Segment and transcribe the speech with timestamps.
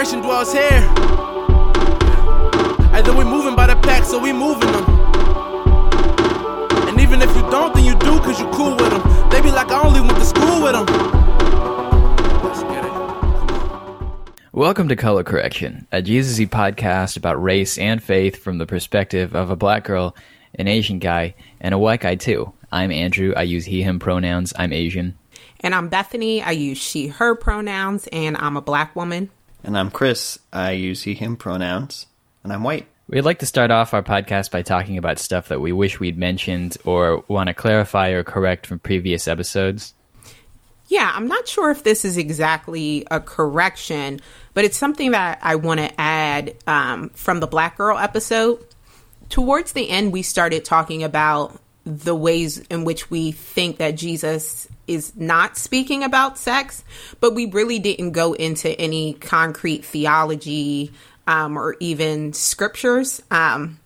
[0.00, 0.80] correction dwells here.
[2.94, 4.84] Either we moving by the pack, so we moving them.
[6.88, 9.28] And even if you don't, then you do, cause you cool with them.
[9.28, 10.86] They be like, I only went to school with them.
[12.42, 12.92] Let's get it.
[14.54, 19.50] Welcome to Color Correction, a Jesus podcast about race and faith from the perspective of
[19.50, 20.16] a black girl,
[20.54, 22.50] an Asian guy, and a white guy too.
[22.72, 23.34] I'm Andrew.
[23.36, 24.54] I use he, him pronouns.
[24.56, 25.18] I'm Asian.
[25.60, 26.40] And I'm Bethany.
[26.40, 29.28] I use she, her pronouns, and I'm a black woman.
[29.62, 30.38] And I'm Chris.
[30.52, 32.06] I use he, him pronouns,
[32.42, 32.86] and I'm white.
[33.08, 36.16] We'd like to start off our podcast by talking about stuff that we wish we'd
[36.16, 39.94] mentioned or want to clarify or correct from previous episodes.
[40.86, 44.20] Yeah, I'm not sure if this is exactly a correction,
[44.54, 48.64] but it's something that I want to add um, from the Black Girl episode.
[49.28, 54.68] Towards the end, we started talking about the ways in which we think that Jesus
[54.90, 56.84] is not speaking about sex,
[57.20, 60.92] but we really didn't go into any concrete theology
[61.26, 63.22] um, or even scriptures.
[63.30, 63.78] Um,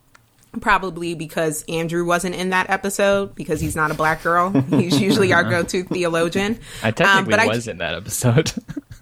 [0.61, 4.51] probably because Andrew wasn't in that episode because he's not a black girl.
[4.51, 6.59] He's usually our go-to theologian.
[6.83, 8.53] I Um, technically but I- was in that episode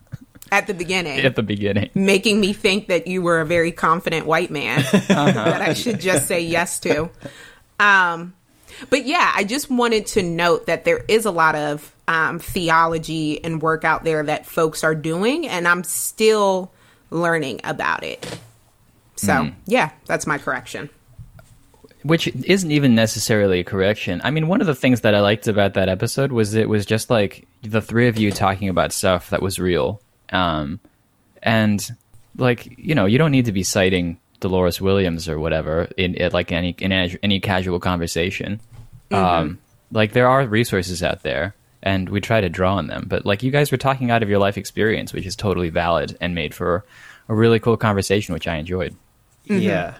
[0.50, 1.20] at the beginning.
[1.20, 1.90] at the beginning.
[1.94, 6.26] making me think that you were a very confident white man that I should just
[6.26, 7.10] say yes to.
[7.78, 8.32] Um,
[8.90, 13.42] but yeah, I just wanted to note that there is a lot of um, theology
[13.44, 16.72] and work out there that folks are doing, and I'm still
[17.10, 18.38] learning about it.
[19.16, 20.90] So yeah, that's my correction.
[22.02, 24.20] which isn't even necessarily a correction.
[24.24, 26.84] I mean, one of the things that I liked about that episode was it was
[26.84, 30.00] just like the three of you talking about stuff that was real.
[30.30, 30.80] Um,
[31.42, 31.88] and
[32.36, 36.32] like, you know, you don't need to be citing Dolores Williams or whatever in, in
[36.32, 38.60] like any in any casual conversation.
[39.12, 39.24] Mm-hmm.
[39.24, 39.58] Um,
[39.90, 43.42] like there are resources out there and we try to draw on them, but like
[43.42, 46.54] you guys were talking out of your life experience, which is totally valid and made
[46.54, 46.84] for
[47.28, 48.94] a really cool conversation, which I enjoyed.
[49.48, 49.60] Mm-hmm.
[49.60, 49.94] Yeah.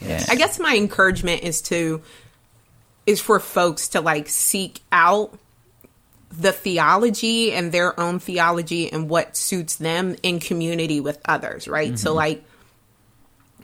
[0.00, 0.24] Yeah.
[0.28, 2.02] I guess my encouragement is to
[3.06, 5.36] is for folks to like seek out
[6.30, 11.98] the theology and their own theology and what suits them in community with others, right?
[11.98, 12.16] So mm-hmm.
[12.16, 12.44] like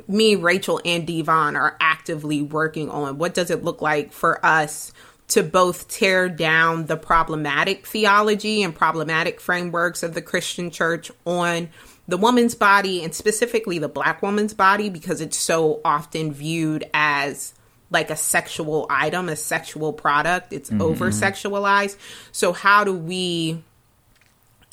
[0.07, 4.93] me, Rachel, and Devon are actively working on what does it look like for us
[5.29, 11.69] to both tear down the problematic theology and problematic frameworks of the Christian church on
[12.07, 17.53] the woman's body and specifically the black woman's body because it's so often viewed as
[17.91, 20.53] like a sexual item, a sexual product.
[20.53, 21.97] It's over sexualized.
[22.33, 23.63] So how do we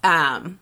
[0.03, 0.59] um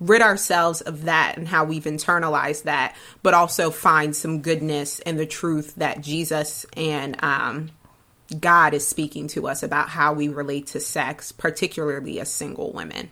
[0.00, 5.16] rid ourselves of that and how we've internalized that, but also find some goodness in
[5.16, 7.70] the truth that Jesus and um,
[8.38, 13.10] God is speaking to us about how we relate to sex, particularly as single women.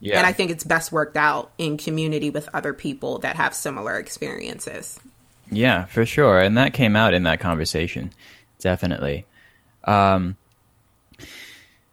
[0.00, 0.18] Yeah.
[0.18, 3.98] And I think it's best worked out in community with other people that have similar
[3.98, 4.98] experiences.
[5.50, 6.38] Yeah, for sure.
[6.38, 8.12] And that came out in that conversation.
[8.60, 9.26] Definitely.
[9.84, 10.36] Um,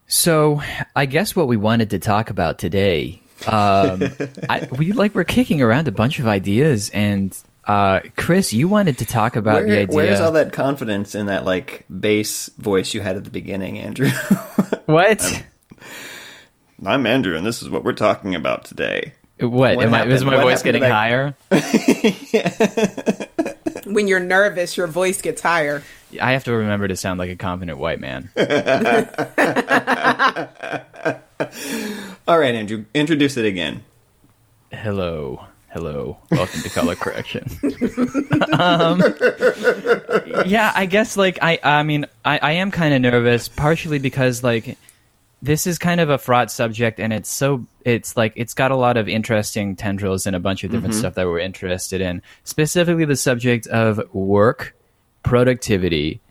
[0.08, 0.62] so
[0.96, 4.04] I guess what we wanted to talk about today, um,
[4.50, 8.98] I, we like we're kicking around a bunch of ideas and, uh, Chris, you wanted
[9.00, 9.96] to talk about the idea.
[9.96, 14.10] where's all that confidence in that like bass voice you had at the beginning, Andrew?
[14.86, 15.44] What?
[16.86, 19.12] I'm Andrew, and this is what we're talking about today.
[19.38, 19.76] What?
[19.76, 21.36] What Am I, is my What voice getting to higher?
[23.86, 25.84] When you're nervous, your voice gets higher.
[26.22, 28.30] I have to remember to sound like a confident white man.
[32.28, 33.84] All right, Andrew, introduce it again.
[34.72, 35.46] Hello.
[35.70, 36.18] Hello.
[36.32, 37.44] Welcome to color correction.
[38.58, 39.04] um,
[40.46, 44.44] yeah, I guess like I I mean I, I am kind of nervous partially because
[44.44, 44.78] like
[45.42, 48.76] this is kind of a fraught subject and it's so it's like it's got a
[48.76, 52.22] lot of interesting tendrils and a bunch of different stuff that we're interested in.
[52.44, 54.76] Specifically the subject of work,
[55.28, 56.22] productivity,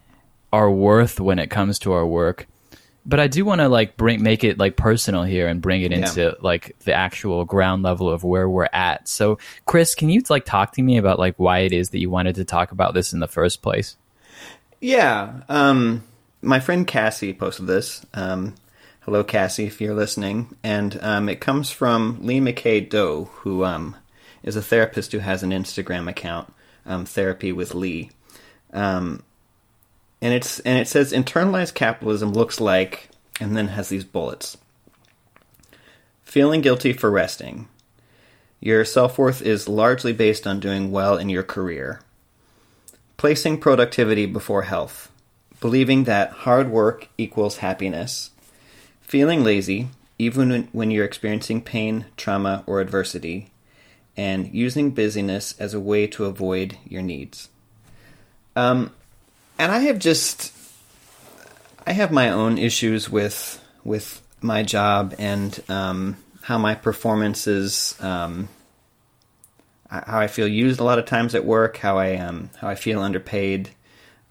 [0.53, 2.47] our worth when it comes to our work.
[3.04, 5.93] But I do want to like bring make it like personal here and bring it
[5.93, 5.98] Yeah.
[5.98, 9.07] into like the actual ground level of where we're at.
[9.07, 12.10] So, Chris, can you like talk to me about like why it is that you
[12.10, 13.97] wanted to talk about this in the first place?
[14.81, 15.42] Yeah.
[15.49, 16.03] Um,
[16.42, 18.04] my friend Cassie posted this.
[18.13, 18.54] Um,
[19.01, 20.57] hello, Cassie, if you're listening.
[20.65, 23.95] And um, it comes from Lee McKay Doe, who um,
[24.42, 26.53] is a therapist who has an Instagram account,
[26.84, 28.10] um, Therapy with Lee.
[28.72, 29.22] Um,
[30.21, 33.09] and it's and it says internalized capitalism looks like,
[33.41, 34.57] and then has these bullets.
[36.24, 37.68] Feeling guilty for resting.
[38.60, 42.01] Your self worth is largely based on doing well in your career.
[43.16, 45.10] Placing productivity before health.
[45.60, 48.30] Believing that hard work equals happiness.
[49.01, 53.51] Feeling lazy, even when- when you're experiencing pain, trauma, or adversity.
[54.16, 57.51] and using busyness as a way to avoid your needs.
[58.56, 58.91] Um,
[59.58, 60.53] and I have just,
[61.86, 68.48] I have my own issues with with my job and um, how my performances, um,
[69.88, 72.74] how I feel used a lot of times at work, how I um, how I
[72.74, 73.70] feel underpaid.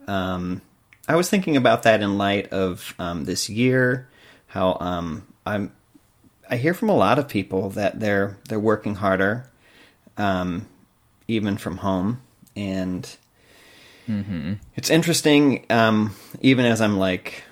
[0.07, 0.62] Um,
[1.07, 4.10] I was thinking about that in light of um, this year,
[4.48, 4.77] how
[5.45, 5.72] I'm.
[6.48, 9.50] I hear from a lot of people that they're they're working harder,
[10.18, 12.22] even from home,
[12.56, 13.16] and
[14.75, 15.66] it's interesting.
[15.69, 17.44] Um, even as I'm like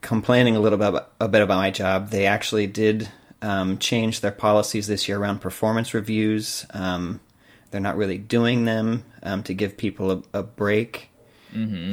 [0.00, 3.08] complaining a little bit about, a bit about my job, they actually did
[3.42, 6.66] um, change their policies this year around performance reviews.
[6.70, 7.20] Um,
[7.70, 11.10] they're not really doing them um, to give people a, a break.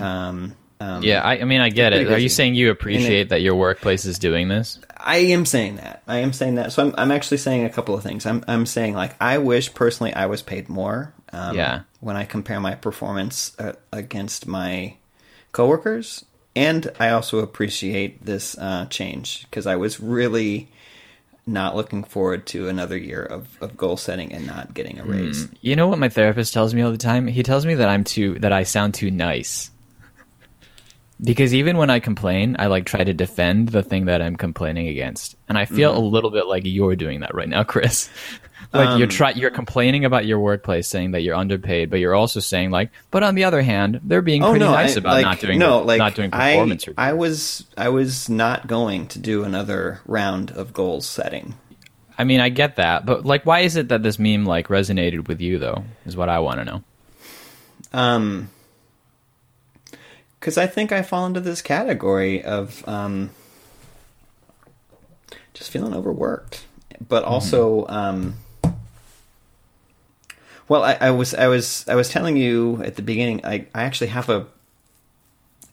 [0.02, 2.08] Um, um, Yeah, I, I mean, I get it.
[2.08, 4.80] pretty Are you saying you appreciate that your workplace is doing this?
[4.98, 6.04] I am saying that.
[6.08, 6.72] I am saying that.
[6.72, 8.26] So I'm, I'm actually saying a couple of things.
[8.26, 11.14] I'm, I'm saying like I wish personally I was paid more.
[11.36, 11.82] Um, Yeah.
[12.00, 14.96] When I compare my performance uh, against my
[15.52, 16.24] coworkers,
[16.56, 20.70] and I also appreciate this uh, change because I was really
[21.48, 25.48] not looking forward to another year of, of goal setting and not getting a raise.
[25.62, 27.28] You know what my therapist tells me all the time?
[27.28, 29.70] He tells me that I'm too that I sound too nice.
[31.22, 34.90] Because even when I complain, I like try to defend the thing that I'm complaining
[34.90, 35.38] against.
[35.48, 38.10] And I feel a little bit like you're doing that right now, Chris.
[38.76, 42.40] Like you're try you're complaining about your workplace saying that you're underpaid, but you're also
[42.40, 45.40] saying like, but on the other hand, they're being pretty nice I- about like, not
[45.40, 46.96] doing no, like not doing performance reviews.
[46.98, 51.56] I was I was not going to do another round of goals setting.
[52.18, 55.28] I mean, I get that, but like, why is it that this meme like resonated
[55.28, 55.84] with you though?
[56.06, 56.84] Is what I want to know.
[57.94, 58.50] Um,
[60.40, 63.32] because I think I fall into this category of um,
[65.56, 66.66] just feeling overworked,
[67.08, 68.36] but also, um,
[70.68, 73.46] well, I, I was I was I was telling you at the beginning.
[73.46, 74.48] I I actually have a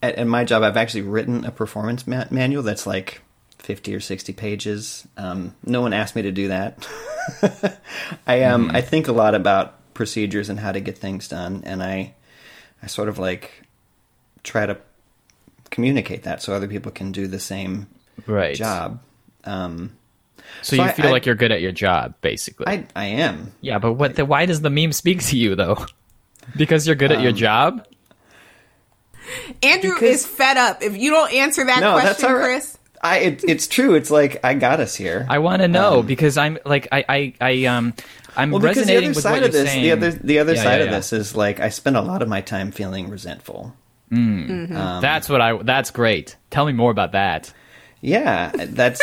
[0.03, 0.63] at, at my job.
[0.63, 3.21] I've actually written a performance ma- manual that's like
[3.59, 5.07] fifty or sixty pages.
[5.17, 6.87] Um, no one asked me to do that.
[8.27, 11.83] I um I think a lot about procedures and how to get things done, and
[11.83, 12.15] I
[12.83, 13.63] I sort of like
[14.43, 14.77] try to
[15.71, 17.87] communicate that so other people can do the same
[18.27, 18.55] Right.
[18.55, 19.01] job.
[19.45, 19.93] Um,
[20.63, 22.67] So, So you I- feel I- like you're good at your job, basically.
[22.69, 23.53] I I am.
[23.61, 24.17] yeah, but what?
[24.17, 25.85] The, why does the meme speak to you though?
[26.57, 27.87] because you're good at Um, your job.
[29.63, 30.83] Andrew Because- is fed up.
[30.83, 32.45] If you don't answer that No, that's question, all right.
[32.45, 33.95] Chris, I it, it's true.
[33.95, 35.27] It's like I got us here.
[35.29, 37.95] I want to know um, because I'm like I I, I um
[38.37, 39.83] I'm well, because the resonating other with side what of you're this, saying.
[39.83, 42.23] the other the other Yeah, side yeah, of this is like I spend a lot
[42.23, 43.75] of my time feeling resentful.
[44.11, 44.69] Um,
[45.01, 45.57] that's what I.
[45.63, 46.37] That's great.
[46.51, 47.53] Tell me more about that.
[48.03, 49.01] Yeah, that's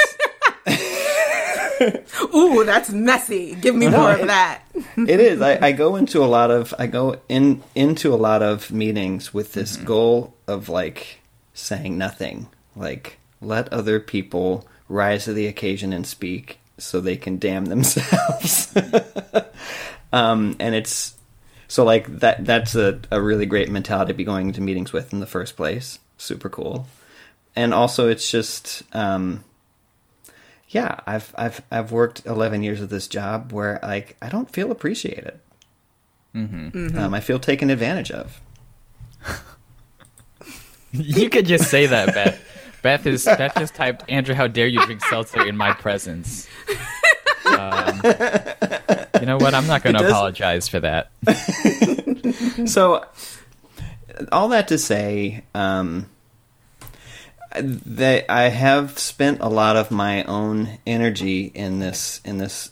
[2.36, 3.56] ooh, that's messy.
[3.56, 4.62] Give me more of that.
[4.98, 5.42] it is.
[5.42, 9.34] I, I go into a lot of I go in into a lot of meetings
[9.34, 11.20] with this goal of like
[11.54, 17.38] saying nothing, like let other people rise to the occasion and speak so they can
[17.38, 18.76] damn themselves.
[20.14, 21.16] um, and it's
[21.68, 22.46] so like that.
[22.46, 25.56] That's a, a really great mentality to be going into meetings with in the first
[25.56, 26.00] place.
[26.18, 26.88] Super cool.
[27.56, 29.44] And also, it's just um,
[30.70, 34.72] yeah, I've I've I've worked eleven years of this job where like I don't feel
[34.72, 35.40] appreciated.
[36.36, 36.98] Mm-hmm.
[36.98, 38.40] Um, I feel taken advantage of.
[40.92, 42.42] You could just say that, Beth.
[42.82, 44.34] Beth is Beth just typed Andrew.
[44.34, 46.48] How dare you drink seltzer in my presence?
[47.46, 48.02] Um,
[49.20, 49.54] you know what?
[49.54, 51.12] I'm not going to apologize for that.
[52.66, 53.06] So,
[54.32, 56.10] all that to say, um,
[57.56, 62.72] that I have spent a lot of my own energy in this in this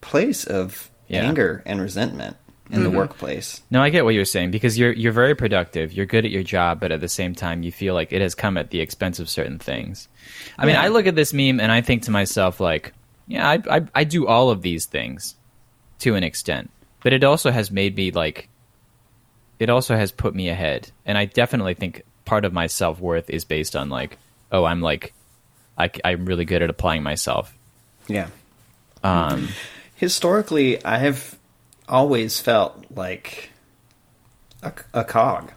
[0.00, 1.22] place of Yeah.
[1.22, 2.36] anger and resentment
[2.70, 2.98] in the mm-hmm.
[2.98, 3.62] workplace.
[3.70, 5.92] No, I get what you're saying because you're you're very productive.
[5.92, 8.34] You're good at your job, but at the same time, you feel like it has
[8.34, 10.08] come at the expense of certain things.
[10.58, 12.92] I mean, I look at this meme and I think to myself, like,
[13.26, 15.36] yeah, I, I I do all of these things
[16.00, 16.70] to an extent,
[17.02, 18.48] but it also has made me like,
[19.58, 23.30] it also has put me ahead, and I definitely think part of my self worth
[23.30, 24.18] is based on like,
[24.50, 25.12] oh, I'm like,
[25.76, 27.56] I, I'm really good at applying myself.
[28.08, 28.28] Yeah.
[29.02, 29.48] Um,
[29.96, 31.38] Historically, I have
[31.88, 33.50] always felt like
[34.62, 35.52] a, a cog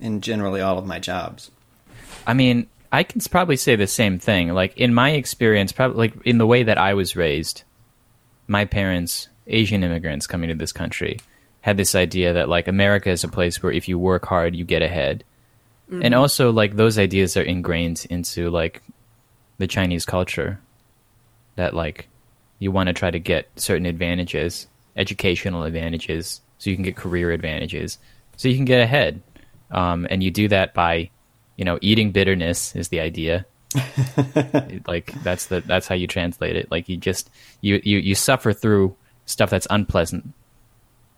[0.00, 1.50] in generally all of my jobs.
[2.26, 4.52] I mean, I can probably say the same thing.
[4.52, 7.62] Like in my experience, probably like in the way that I was raised,
[8.46, 11.18] my parents, Asian immigrants coming to this country,
[11.62, 14.64] had this idea that like America is a place where if you work hard, you
[14.64, 15.24] get ahead.
[16.00, 18.82] And also like those ideas are ingrained into like
[19.58, 20.60] the Chinese culture
[21.56, 22.08] that like
[22.58, 27.30] you want to try to get certain advantages educational advantages, so you can get career
[27.32, 27.98] advantages,
[28.36, 29.22] so you can get ahead.
[29.70, 31.10] Um, and you do that by,
[31.56, 33.46] you know, eating bitterness is the idea.
[34.86, 36.70] like that's the that's how you translate it.
[36.70, 37.30] Like you just
[37.62, 38.94] you you you suffer through
[39.24, 40.32] stuff that's unpleasant,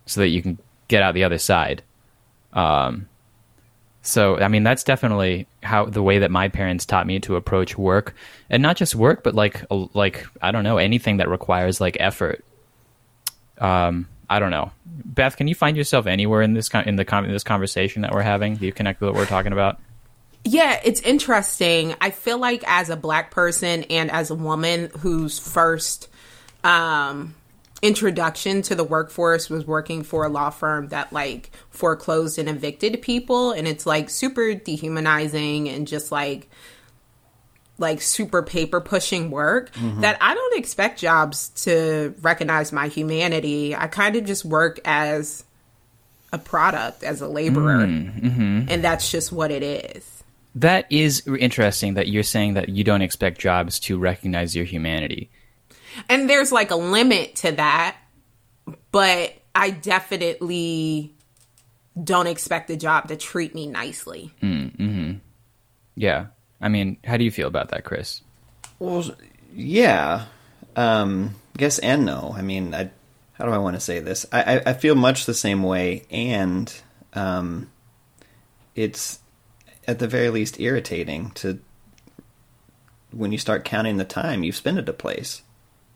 [0.06, 1.82] so that you can get out the other side.
[2.52, 3.08] Um,
[4.04, 7.76] so I mean that's definitely how the way that my parents taught me to approach
[7.76, 8.14] work,
[8.50, 12.44] and not just work, but like like I don't know anything that requires like effort.
[13.58, 14.72] Um, I don't know.
[14.84, 18.02] Beth, can you find yourself anywhere in this con- in the con- in this conversation
[18.02, 18.56] that we're having?
[18.56, 19.80] Do you connect with what we're talking about?
[20.44, 21.94] Yeah, it's interesting.
[22.00, 26.08] I feel like as a black person and as a woman whose first
[26.62, 27.34] um,
[27.84, 33.02] introduction to the workforce was working for a law firm that like foreclosed and evicted
[33.02, 36.48] people, and it's like super dehumanizing and just like
[37.76, 40.00] like super paper pushing work mm-hmm.
[40.00, 43.76] that I don't expect jobs to recognize my humanity.
[43.76, 45.44] I kind of just work as
[46.32, 48.66] a product, as a laborer, mm, mm-hmm.
[48.68, 50.24] and that's just what it is.
[50.54, 55.30] That is interesting that you're saying that you don't expect jobs to recognize your humanity.
[56.08, 57.96] And there's like a limit to that
[58.90, 61.14] but i definitely
[62.02, 64.64] don't expect the job to treat me nicely Hmm.
[65.96, 66.26] Yeah.
[66.60, 68.20] I mean, how do you feel about that, Chris?
[68.78, 69.04] Well,
[69.54, 70.26] yeah.
[70.76, 72.34] Um, yes and no.
[72.36, 72.90] I mean, I,
[73.34, 74.26] how do I want to say this?
[74.32, 76.72] I, I, I feel much the same way, and
[77.12, 77.70] um,
[78.74, 79.20] it's
[79.86, 81.58] at the very least irritating to
[83.12, 85.42] when you start counting the time you've spent at a place.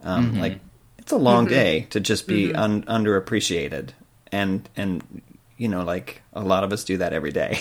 [0.02, 0.60] Um, Like
[0.98, 3.90] it's a long day to just be un- underappreciated,
[4.30, 5.22] and and
[5.56, 7.58] you know, like a lot of us do that every day.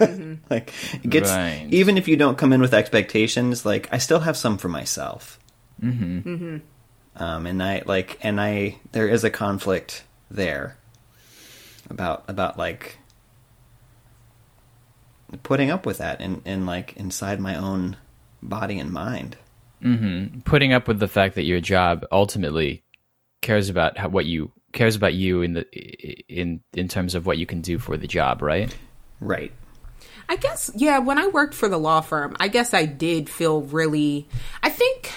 [0.50, 1.66] like it gets Right.
[1.70, 5.38] even if you don't come in with expectations, like I still have some for myself.
[5.82, 6.58] Mm-hmm.
[7.16, 10.76] Um, and I like, and I there is a conflict there
[11.90, 12.98] about about like
[15.42, 17.96] putting up with that and and like inside my own
[18.42, 19.36] body and mind.
[19.82, 20.40] Mm-hmm.
[20.40, 22.84] Putting up with the fact that your job ultimately
[23.40, 25.62] cares about how, what you cares about you in the
[26.28, 28.74] in in terms of what you can do for the job, right?
[29.20, 29.52] Right.
[30.28, 33.62] i guess yeah when i worked for the law firm i guess i did feel
[33.62, 34.26] really
[34.62, 35.12] i think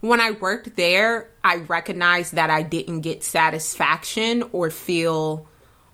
[0.00, 5.48] when i worked there i recognized that i didn't get satisfaction or feel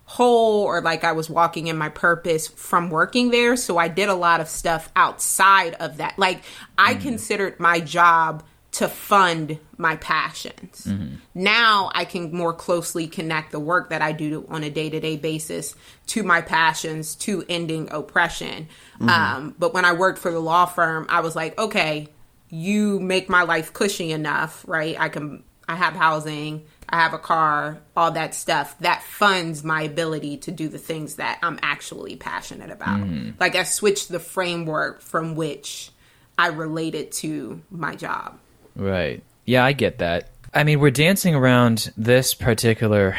[0.08, 3.56] whole or like I was walking in my purpose from working there.
[3.56, 6.18] So I did a lot of stuff outside of that.
[6.18, 6.40] Like
[6.78, 7.02] I mm-hmm.
[7.02, 10.86] considered my job to fund my passions.
[10.86, 11.16] Mm-hmm.
[11.34, 14.98] Now I can more closely connect the work that I do on a day to
[14.98, 15.74] day basis
[16.06, 18.68] to my passions, to ending oppression.
[18.94, 19.08] Mm-hmm.
[19.10, 22.08] Um, but when I worked for the law firm, I was like, okay,
[22.48, 24.98] you make my life cushy enough, right?
[24.98, 29.82] I can, I have housing, I have a car, all that stuff that funds my
[29.82, 33.00] ability to do the things that I'm actually passionate about.
[33.00, 33.34] Mm.
[33.38, 35.90] Like I switched the framework from which
[36.38, 38.38] I related to my job.
[38.74, 39.22] Right.
[39.44, 40.30] Yeah, I get that.
[40.54, 43.10] I mean, we're dancing around this particular.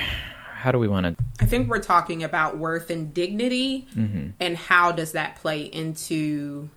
[0.54, 1.24] How do we want to?
[1.40, 4.30] I think we're talking about worth and dignity mm-hmm.
[4.40, 6.70] and how does that play into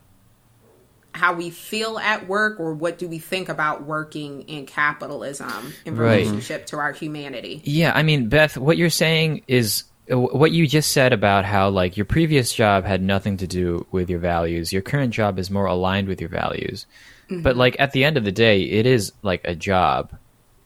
[1.14, 5.96] how we feel at work or what do we think about working in capitalism in
[5.96, 6.18] Right.
[6.18, 7.60] relationship to our humanity.
[7.64, 11.68] Yeah, I mean, Beth, what you're saying is uh, what you just said about how
[11.68, 14.72] like your previous job had nothing to do with your values.
[14.72, 16.86] Your current job is more aligned with your values.
[17.30, 20.12] But like at the end of the day, it is like a job.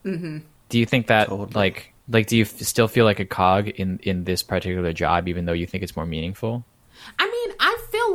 [0.05, 0.38] Mm-hmm.
[0.69, 1.50] Do you think that Totally.
[1.55, 5.29] like like do you f- still feel like a cog in in this particular job,
[5.29, 6.65] even though you think it's more meaningful?
[7.19, 7.56] I mean, I feel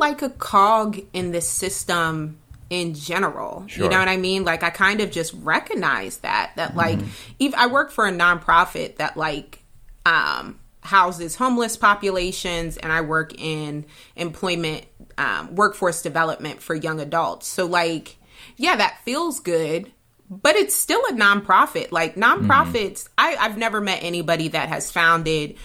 [0.02, 2.36] like a cog in the system
[2.68, 3.64] in general.
[3.68, 3.84] Sure.
[3.84, 4.44] You know what I mean?
[4.44, 7.32] Like I kind of just recognize that that like Mm-hmm.
[7.38, 9.62] if I work for a nonprofit that like
[10.04, 13.84] um houses homeless populations and I work in
[14.16, 14.84] employment
[15.16, 17.46] um, workforce development for young adults.
[17.46, 18.16] So like
[18.56, 19.92] yeah, that feels good.
[20.28, 21.92] But it's still a nonprofit.
[21.92, 25.56] Like nonprofits, I, I've never met anybody that has founded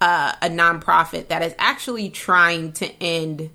[0.00, 3.50] uh, a nonprofit that is actually trying to end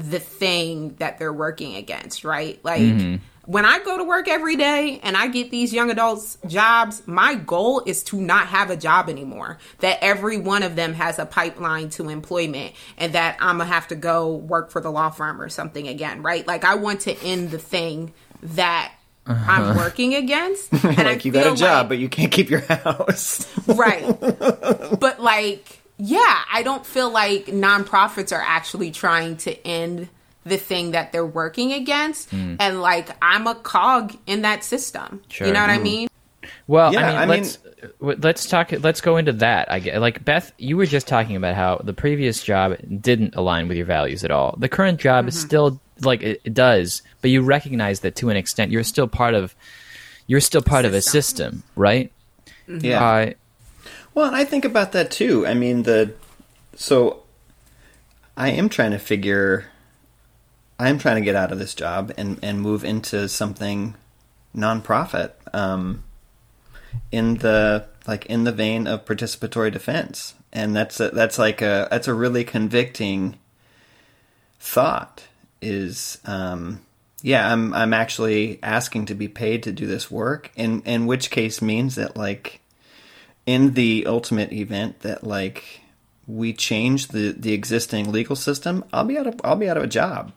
[0.00, 2.58] the thing that they're working against, right?
[2.64, 3.16] Like mm-hmm.
[3.44, 7.34] when I go to work every day and I get these young adults jobs, my
[7.34, 9.58] goal is to not have a job anymore.
[9.80, 13.74] That every one of them has a pipeline to employment and that I'm going to
[13.74, 16.46] have to go work for the law firm or something again, right?
[16.46, 18.92] Like I want to end the thing that
[19.26, 19.74] I'm uh-huh.
[19.76, 20.72] working against.
[20.84, 23.46] And I like you got a job, like- but you can't keep your house.
[23.66, 24.02] right
[24.98, 30.08] but like yeah i don't feel like nonprofits are actually trying to end
[30.44, 32.56] the thing that they're working against hmm.
[32.58, 35.46] and like i'm a cog in that system Sure.
[35.46, 36.08] you know what i mean
[36.66, 37.58] Well, Yeah, I mean, I let's
[38.00, 38.72] w- let's talk.
[38.72, 39.70] Let's go into that.
[39.70, 40.52] I get like Beth.
[40.58, 44.30] You were just talking about how the previous job didn't align with your values at
[44.30, 44.54] all.
[44.58, 45.46] The current job is mm-hmm.
[45.46, 49.34] still like it, it does, but you recognize that to an extent you're still part
[49.34, 49.54] of.
[50.26, 52.12] You're still part of a system, right?
[52.68, 52.84] Mm-hmm.
[52.84, 53.04] Yeah.
[53.04, 53.32] Uh,
[54.14, 55.46] Well, and I think about that too.
[55.46, 56.14] I mean, the
[56.74, 57.22] so
[58.36, 59.66] I am trying to figure.
[60.78, 63.94] I am trying to get out of this job and and move into something
[64.56, 65.32] nonprofit.
[65.52, 66.04] Um,
[67.12, 71.88] in the like in the vein of participatory defense, and that's a, that's like a
[71.90, 73.38] that's a really convicting
[74.58, 75.24] thought.
[75.62, 76.80] Is um,
[77.22, 81.30] yeah, I'm I'm actually asking to be paid to do this work, in in which
[81.30, 82.59] case means that like
[83.46, 85.80] in the ultimate event that like
[86.26, 89.82] we change the the existing legal system, I'll be out of I'll be out of
[89.82, 90.32] a job.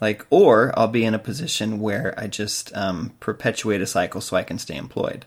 [0.00, 4.36] Like, or I'll be in a position where I just um, perpetuate a cycle so
[4.36, 5.24] I can stay employed.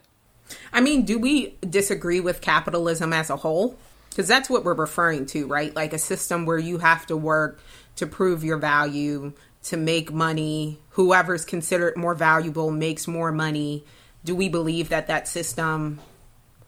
[0.71, 3.77] I mean, do we disagree with capitalism as a whole?
[4.09, 5.75] Because that's what we're referring to, right?
[5.75, 7.59] Like a system where you have to work
[7.95, 9.33] to prove your value,
[9.63, 10.79] to make money.
[10.91, 13.85] Whoever's considered more valuable makes more money.
[14.23, 15.99] Do we believe that that system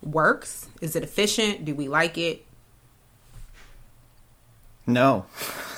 [0.03, 0.67] works?
[0.81, 1.65] Is it efficient?
[1.65, 2.45] Do we like it?
[4.87, 5.25] No,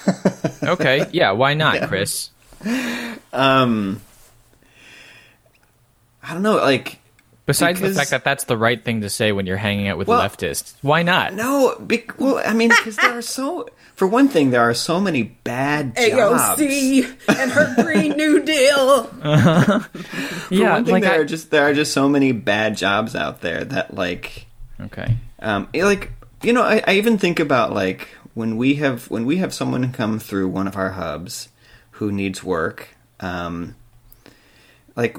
[0.63, 1.31] okay, yeah.
[1.31, 2.29] Why not, Chris?
[3.33, 4.01] um,
[6.23, 6.55] I don't know.
[6.55, 6.99] Like,
[7.45, 9.97] Besides Because- the fact that that's the right thing to say when you're hanging out
[9.97, 11.33] with Well- leftists, why not?
[11.33, 11.75] no.
[11.85, 13.67] Be, well, I mean, because there are so.
[13.95, 16.59] For one thing, there are so many bad jobs.
[16.61, 19.03] AOC and her Green New Deal.
[19.03, 22.75] For yeah, one thing, like there I- are just there are just so many bad
[22.77, 24.45] jobs out there that like
[24.81, 25.17] okay.
[25.41, 29.37] um like you know I, I even think about like when we have when we
[29.37, 31.49] have someone come through one of our hubs
[31.91, 33.75] who needs work um
[34.95, 35.17] like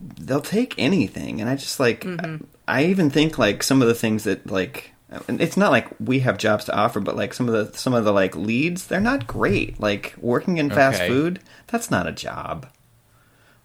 [0.00, 2.42] they'll take anything and i just like mm-hmm.
[2.66, 4.92] i even think like some of the things that like
[5.28, 8.04] it's not like we have jobs to offer but like some of the some of
[8.04, 11.08] the like leads they're not great like working in fast Okay.
[11.08, 12.66] food that's not a job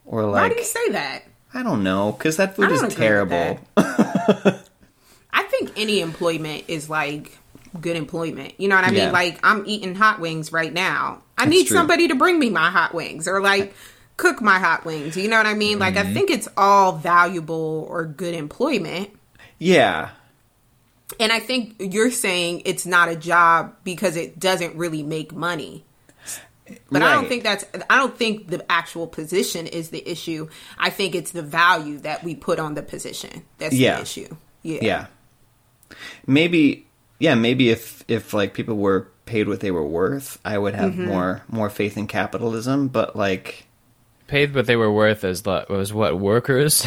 [0.05, 1.23] or like Why do you say that?
[1.53, 3.59] I don't know, because that food I is don't agree terrible.
[3.77, 7.37] I think any employment is like
[7.79, 8.53] good employment.
[8.57, 8.99] You know what I mean?
[8.99, 9.11] Yeah.
[9.11, 11.23] Like I'm eating hot wings right now.
[11.37, 11.77] I That's need true.
[11.77, 13.73] somebody to bring me my hot wings or like
[14.17, 15.17] cook my hot wings.
[15.17, 15.79] You know what I mean?
[15.79, 16.09] Like Mm-hmm.
[16.09, 19.09] I think it's all valuable or good employment.
[19.59, 20.09] Yeah,
[21.19, 25.85] And I think you're saying it's not a job because it doesn't really make money.
[26.91, 30.49] But I don't think that's I don't think the actual position is the issue.
[30.79, 33.43] I think it's the value that we put on the position.
[33.59, 33.97] That's Yeah.
[33.97, 34.35] the issue.
[34.63, 34.79] Yeah.
[34.81, 35.05] yeah.
[36.25, 36.87] Maybe,
[37.19, 40.91] yeah, maybe if if like people were paid what they were worth, I would have
[40.93, 41.05] Mm-hmm.
[41.07, 42.87] more more faith in capitalism.
[42.87, 43.64] But like,
[44.27, 46.85] Paid what they were worth as lo- was what workers,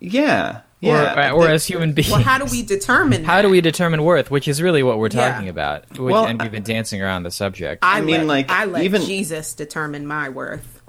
[0.00, 2.10] yeah, or yeah, or They- as human beings.
[2.10, 3.42] Well, how do we determine How that?
[3.42, 4.30] do we determine worth?
[4.30, 5.30] Which is really what we're Yeah.
[5.32, 5.88] talking about.
[5.92, 7.82] Which, Well, and we've been dancing around the subject.
[7.82, 10.82] I, I mean, let, like, I let even- Jesus determine my worth.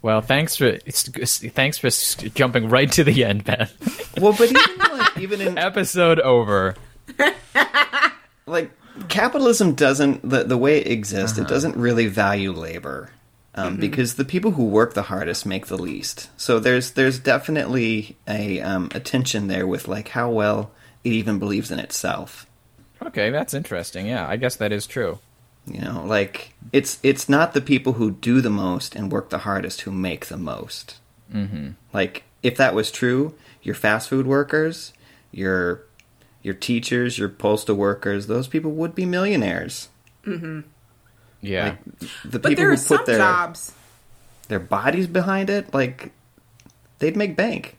[0.00, 1.90] well, thanks for thanks for
[2.28, 3.72] jumping right to the end, Beth.
[4.20, 6.76] well, but even like even in Episode over.
[8.46, 8.70] like
[9.08, 11.46] capitalism doesn't the the way it exists Uh-huh.
[11.46, 13.10] it doesn't really value labor
[13.56, 13.80] um, Mm-hmm.
[13.80, 18.60] because the people who work the hardest make the least so there's there's definitely a
[18.60, 20.70] um, a tension there with like how well
[21.04, 22.46] it even believes in itself
[23.02, 24.06] Okay, that's interesting.
[24.06, 25.18] Yeah, I guess that is true.
[25.66, 29.38] you know like it's it's not the people who do the most and work the
[29.48, 30.96] hardest who make the most
[31.32, 31.70] mm-hmm.
[31.92, 34.92] like if that was true your fast food workers
[35.32, 35.82] your
[36.42, 39.88] your teachers your postal workers those people would be millionaires
[41.46, 41.76] Yeah.
[42.24, 43.72] the But people there who are some put their jobs.
[44.48, 46.12] their bodies behind it, like
[46.98, 47.76] they'd make bank.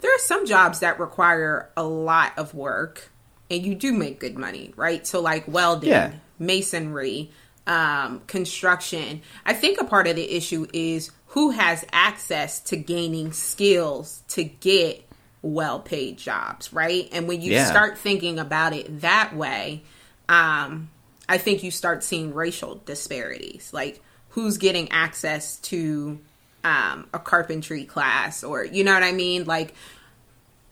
[0.00, 3.10] There are some jobs that require a lot of work,
[3.50, 5.06] and you do make good money, right?
[5.06, 6.12] So, like welding, Yeah.
[6.38, 7.30] masonry,
[7.66, 9.22] um, construction.
[9.46, 14.44] I think a part of the issue is who has access to gaining skills to
[14.44, 15.08] get
[15.42, 17.08] well paid jobs, right?
[17.12, 17.68] And when you Yeah.
[17.70, 19.82] start thinking about it that way,
[20.28, 20.90] um,
[21.28, 23.70] I think you start seeing racial disparities.
[23.72, 24.02] Like
[24.34, 26.18] who's getting access to
[26.64, 29.44] um, a carpentry class, or you know what I mean?
[29.44, 29.74] Like,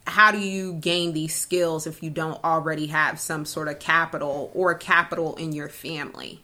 [0.06, 4.50] how do you gain these skills if you don't already have some sort of capital
[4.54, 6.42] or capital in your family?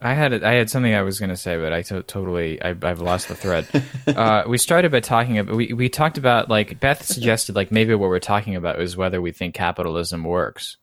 [0.00, 2.60] I had a, I had something I was going to say, but I to- totally
[2.60, 3.68] I, I've lost the thread.
[4.08, 7.94] uh, we started by talking about we we talked about like Beth suggested like maybe
[7.94, 10.78] what we're talking about is whether we think capitalism works,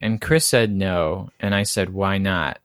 [0.00, 2.58] and Chris said no, and I said why not,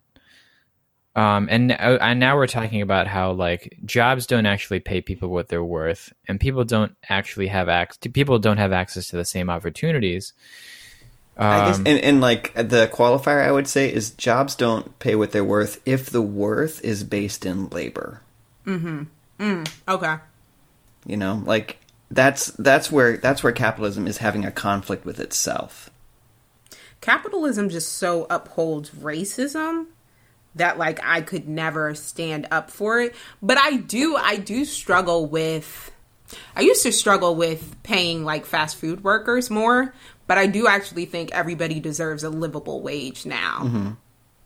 [1.16, 5.30] Um, and uh, and now we're talking about how like jobs don't actually pay people
[5.30, 8.12] what they're worth, and people don't actually have access.
[8.12, 10.34] People don't have access to the same opportunities.
[11.38, 15.16] I guess, Um, and, and like the qualifier I would say is jobs don't pay
[15.16, 18.22] what they're worth if the worth is based in labor.
[18.66, 19.64] Mm-hmm.
[19.88, 20.16] Okay.
[21.06, 21.78] You know, like
[22.12, 25.90] that's that's where that's where capitalism is having a conflict with itself.
[27.02, 29.88] Capitalism just so upholds racism
[30.56, 33.16] that like I could never stand up for it.
[33.42, 35.92] But I do I do struggle with
[36.56, 39.94] I used to struggle with paying like fast food workers more,
[40.28, 43.60] but I do actually think everybody deserves a livable wage now.
[43.64, 43.92] Mm-hmm.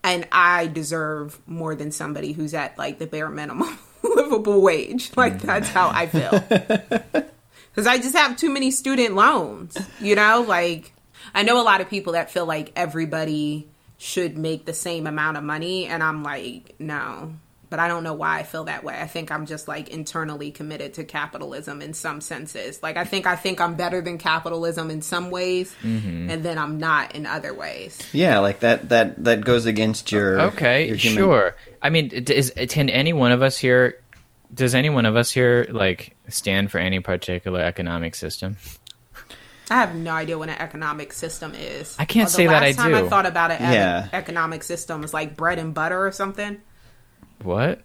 [0.02, 5.12] And I deserve more than somebody who's at like the bare minimum livable wage.
[5.16, 5.42] Like mm.
[5.42, 7.24] that's how I feel.
[7.74, 10.44] Cuz I just have too many student loans, you know?
[10.46, 10.92] Like
[11.34, 15.36] I know a lot of people that feel like everybody should make the same amount
[15.36, 17.34] of money and I'm like, no.
[17.68, 18.98] But I don't know why I feel that way.
[18.98, 22.82] I think I'm just like internally committed to capitalism in some senses.
[22.82, 26.30] Like I think I think I'm better than capitalism in some ways mm-hmm.
[26.30, 27.96] and then I'm not in other ways.
[28.12, 31.56] Yeah, like that that that goes against your Okay, your human- sure.
[31.80, 34.00] I mean, is can any one of us here?
[34.52, 38.56] Does any one of us here like stand for any particular economic system?
[39.70, 41.96] I have no idea what an economic system is.
[41.98, 44.08] I can't the say that last I time I thought about it, Yeah.
[44.12, 46.58] economic system is like bread and butter or something.
[47.42, 47.82] What?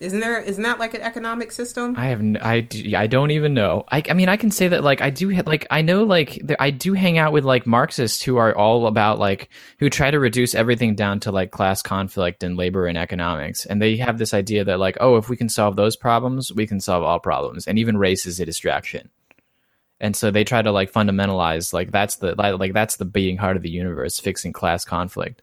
[0.00, 0.40] Isn't there?
[0.40, 1.94] Isn't that like an economic system?
[1.96, 3.84] I have n- I, d- I don't even know.
[3.88, 6.56] I, I mean I can say that like I do like I know like there,
[6.58, 9.48] I do hang out with like Marxists who are all about like
[9.78, 13.80] who try to reduce everything down to like class conflict and labor and economics and
[13.80, 16.80] they have this idea that like oh if we can solve those problems we can
[16.80, 19.08] solve all problems and even race is a distraction.
[20.02, 23.38] And so they try to like fundamentalize like that's the like, like that's the beating
[23.38, 25.40] heart of the universe fixing class conflict.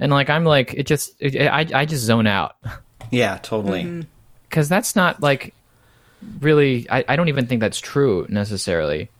[0.00, 2.56] And like I'm like it just it, I I just zone out.
[3.10, 3.82] Yeah, totally.
[3.84, 4.00] Mm-hmm.
[4.48, 5.52] because that's not like
[6.40, 9.10] really I, I don't even think that's true necessarily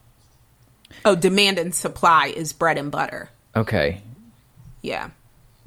[1.05, 3.29] Oh, demand and supply is bread and butter.
[3.55, 4.01] okay
[4.81, 5.09] Yeah.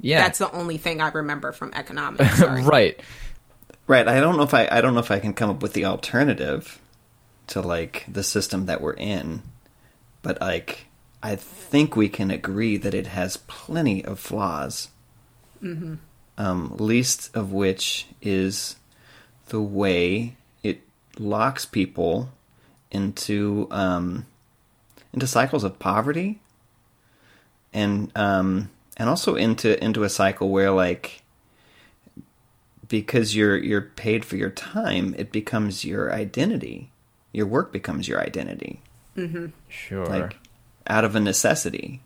[0.01, 2.41] yeah That's the only thing I remember from economics.
[2.43, 2.99] Right
[3.87, 4.07] Right.
[4.07, 5.85] I don't know if I I don't know if I can come up with the
[5.85, 6.79] alternative
[7.47, 9.43] to like the system that we're in,
[10.21, 10.87] but like
[11.21, 14.89] I think we can agree that it has plenty of flaws.
[15.63, 15.95] Mm-hmm.
[16.37, 18.75] Um, least of which is
[19.47, 20.81] the way it
[21.17, 22.29] locks people
[22.91, 24.25] into um,
[25.13, 26.39] into cycles of poverty,
[27.73, 31.23] and um, and also into into a cycle where like
[32.87, 36.91] because you're you're paid for your time, it becomes your identity.
[37.35, 38.81] Your work becomes your identity,
[39.15, 39.47] mm-hmm.
[39.67, 40.05] sure.
[40.05, 40.37] Like
[40.87, 42.01] out of a necessity.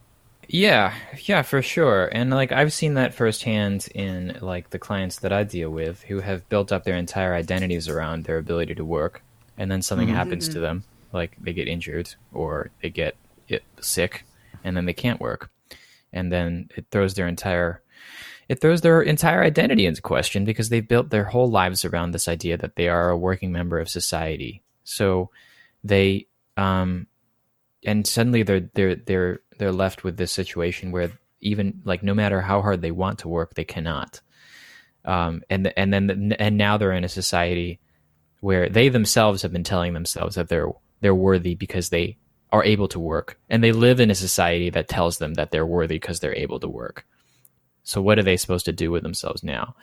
[0.47, 0.93] yeah
[1.25, 2.09] yeah for sure.
[2.11, 6.21] And like i've seen that firsthand in like the clients that i deal with who
[6.21, 9.21] have built up their entire identities around their ability to work
[9.57, 10.17] and then something mm-hmm.
[10.17, 10.61] happens to mm-hmm.
[10.61, 13.15] them like they get injured or they get
[13.81, 14.25] sick
[14.63, 15.49] and then they can't work.
[16.11, 17.81] And then it throws their entire
[18.47, 22.27] it throws their entire identity into question because they've built their whole lives around this
[22.27, 24.63] idea that they are a working member of society.
[24.89, 25.29] So
[25.83, 27.07] they um
[27.85, 32.41] and suddenly they're they're they're they're left with this situation where even like no matter
[32.41, 34.21] how hard they want to work they cannot.
[35.05, 37.79] Um and and then and now they're in a society
[38.41, 40.71] where they themselves have been telling themselves that they're
[41.01, 42.17] they're worthy because they
[42.51, 45.65] are able to work and they live in a society that tells them that they're
[45.65, 47.05] worthy because they're able to work.
[47.83, 49.75] So what are they supposed to do with themselves now?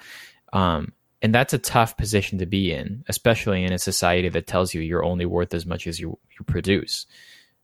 [0.53, 0.93] Um,
[1.23, 4.81] and that's a tough position to be in, especially in a society that tells you
[4.81, 7.07] you're only worth as much as you, you produce.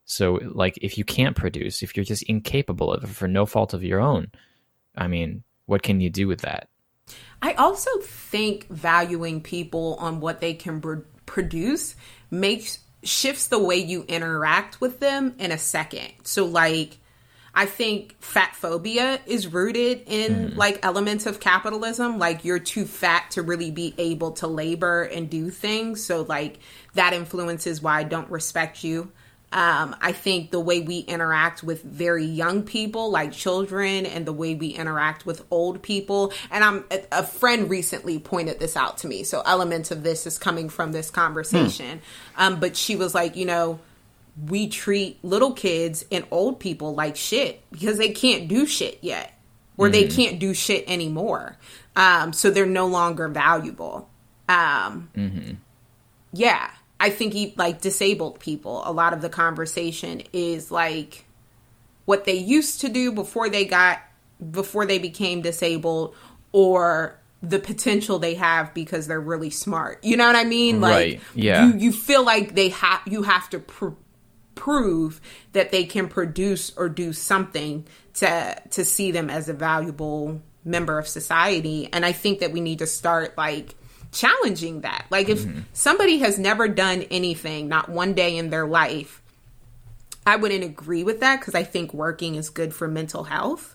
[0.04, 3.74] So, like, if you can't produce, if you're just incapable of it for no fault
[3.74, 4.30] of your own,
[4.96, 6.68] I mean, what can you do with that?
[7.40, 11.94] I also think valuing people on what they can pr- produce
[12.30, 16.12] makes shifts the way you interact with them in a second.
[16.22, 16.98] So like
[17.54, 22.18] I think fat phobia is rooted in like elements of capitalism.
[22.18, 26.02] Like you're too fat to really be able to labor and do things.
[26.02, 26.58] So like
[26.94, 29.12] that influences why I don't respect you.
[29.52, 34.32] Um, I think the way we interact with very young people, like children, and the
[34.32, 36.32] way we interact with old people.
[36.50, 39.24] And I'm a, a friend recently pointed this out to me.
[39.24, 42.00] So elements of this is coming from this conversation.
[42.38, 43.78] Um, but she was like, you know,
[44.48, 49.38] we treat little kids and old people like shit because they can't do shit yet
[49.76, 51.58] or they can't do shit anymore
[51.96, 54.08] um, so they're no longer valuable
[54.48, 55.08] um,
[56.32, 61.26] yeah i think he, like disabled people a lot of the conversation is like
[62.04, 64.00] what they used to do before they got
[64.50, 66.14] before they became disabled
[66.52, 70.02] or the potential they have because they're really smart.
[70.04, 70.80] You know what I mean?
[70.80, 71.66] Like Right, yeah.
[71.66, 73.88] you you feel like they have you have to pr-
[74.54, 75.20] prove
[75.52, 80.98] that they can produce or do something to to see them as a valuable member
[80.98, 81.88] of society.
[81.92, 83.74] And i think that we need to start like
[84.12, 85.06] challenging that.
[85.10, 89.22] Like if somebody has never done anything not one day in their life
[90.26, 93.74] i wouldn't agree with that because i think working is good for mental health.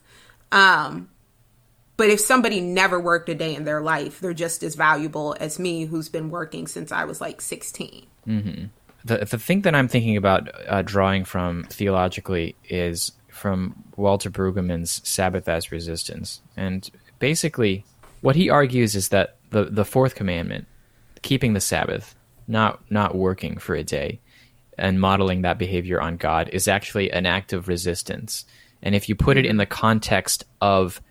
[0.52, 1.10] Um
[1.98, 5.58] but if somebody never worked a day in their life they're just as valuable as
[5.58, 8.06] me who's been working since i was like 16
[9.08, 15.02] the the thing that I'm thinking about uh, drawing from theologically is from Walter Brueggemann's
[15.08, 16.90] Sabbath as Resistance, and
[17.20, 17.86] basically
[18.22, 20.68] what he argues is that the the fourth commandment,
[21.22, 22.16] keeping the Sabbath,
[22.48, 24.20] not not working for a day,
[24.78, 28.46] and modeling that behavior on God is actually an act of resistance.
[28.84, 31.02] And if you put it in the context of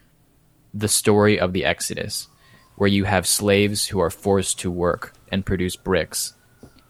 [0.72, 2.28] the story of the Exodus,
[2.76, 6.34] where you have slaves who are forced to work and produce bricks,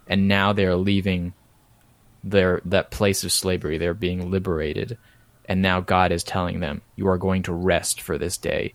[0.07, 1.35] and now they're leaving
[2.23, 3.79] their that place of slavery.
[3.79, 4.99] They're being liberated,
[5.49, 8.75] and now God is telling them, "You are going to rest for this day."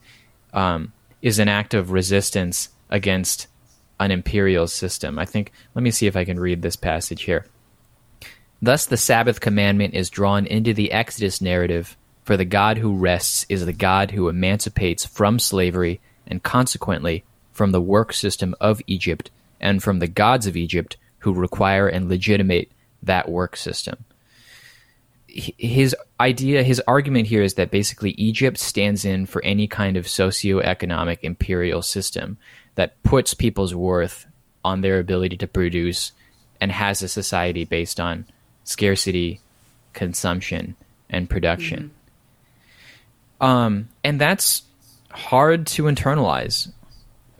[0.53, 3.47] Um, is an act of resistance against
[3.99, 5.19] an imperial system.
[5.19, 5.51] I think.
[5.75, 7.45] Let me see if I can read this passage here.
[8.61, 13.45] Thus, the Sabbath commandment is drawn into the Exodus narrative, for the God who rests
[13.49, 19.31] is the God who emancipates from slavery and consequently from the work system of Egypt
[19.59, 22.71] and from the gods of Egypt who require and legitimate
[23.03, 24.05] that work system.
[25.27, 30.05] His idea, his argument here is that basically Egypt stands in for any kind of
[30.05, 32.37] socioeconomic imperial system
[32.75, 34.25] that puts people's worth
[34.63, 36.11] on their ability to produce
[36.59, 38.25] and has a society based on
[38.63, 39.39] scarcity,
[39.93, 40.75] consumption,
[41.09, 41.91] and production.
[43.39, 44.63] Um, and that's
[45.11, 46.71] hard to internalize,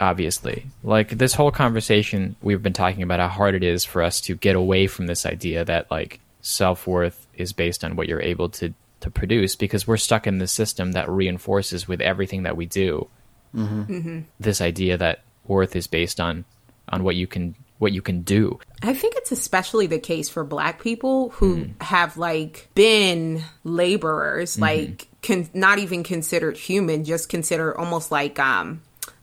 [0.02, 0.66] obviously.
[0.84, 4.36] Like this whole conversation, we've been talking about how hard it is for us to
[4.36, 8.50] get away from this idea that like self worth is based on what you're able
[8.50, 12.66] to to produce because we're stuck in this system that reinforces with everything that we
[12.66, 13.08] do.
[13.56, 13.82] Mm-hmm.
[13.82, 14.20] Mm-hmm.
[14.40, 16.46] This idea that worth is based on
[16.90, 18.60] on what you can what you can do.
[18.84, 21.84] I think it's especially the case for black people who mm-hmm.
[21.84, 28.82] have like been laborers, like can not even considered human, just considered almost like um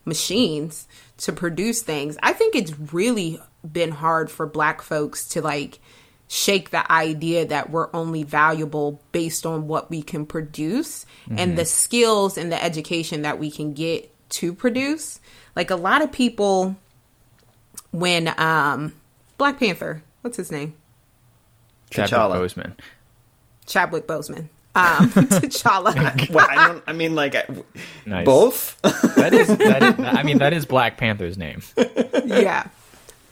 [0.08, 2.16] machines to produce things.
[2.22, 3.40] I think it's really
[3.70, 5.78] been hard for black folks to like
[6.28, 11.64] shake the idea that we're only valuable based on what we can produce and the
[11.64, 15.20] skills and the education that we can get to produce.
[15.56, 16.76] Like a lot of people
[17.90, 18.94] when um
[19.38, 20.74] Black Panther, what's his name?
[21.90, 22.34] Chadwick T'Challa.
[22.36, 22.72] Boseman.
[23.66, 24.48] Chadwick Boseman.
[24.78, 26.30] Um T'Challa.
[26.30, 26.84] well, I don't.
[26.86, 27.46] I mean, like I-
[28.06, 28.24] Nice.
[28.24, 28.80] both.
[28.82, 31.62] That is, that is I mean that is Black Panther's name.
[32.24, 32.68] yeah.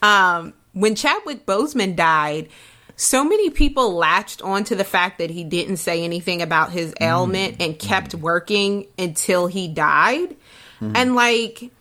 [0.02, 2.48] Um, when Chadwick Boseman died,
[2.96, 7.56] so many people latched onto the fact that he didn't say anything about his ailment
[7.60, 10.36] and kept working until he died.
[10.80, 11.75] And like, I don't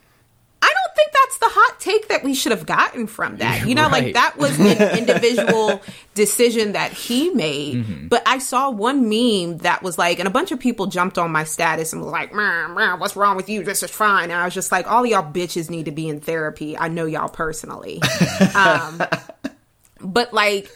[0.96, 3.66] think that's the hot take that we should have gotten from that.
[3.66, 5.82] You know, like that was an individual
[6.14, 8.08] decision that he made.
[8.08, 11.30] But I saw one meme that was like, and a bunch of people jumped on
[11.30, 13.62] my status and was like, "Meh, meh, what's wrong with you?
[13.62, 14.24] This is fine.
[14.24, 16.76] And I was just like, all y'all bitches need to be in therapy.
[16.76, 18.00] I know y'all personally.
[18.54, 19.02] um,
[20.00, 20.70] but like,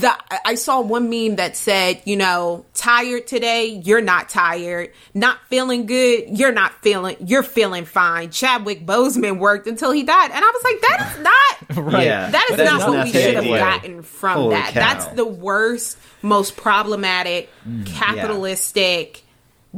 [0.00, 0.12] the
[0.46, 4.92] I saw one meme that said, you know, tired today, you're not tired.
[5.14, 8.30] Not feeling good, you're not feeling you're feeling fine.
[8.30, 10.30] Chadwick Boseman worked until he died.
[10.30, 11.32] And I was like, that is not
[11.92, 12.06] Right.
[12.06, 14.72] Yeah, that is That is not not what we should have gotten from Holy that.
[14.74, 14.80] cow.
[14.80, 17.86] That's the worst, most problematic, mm.
[17.86, 19.22] capitalistic,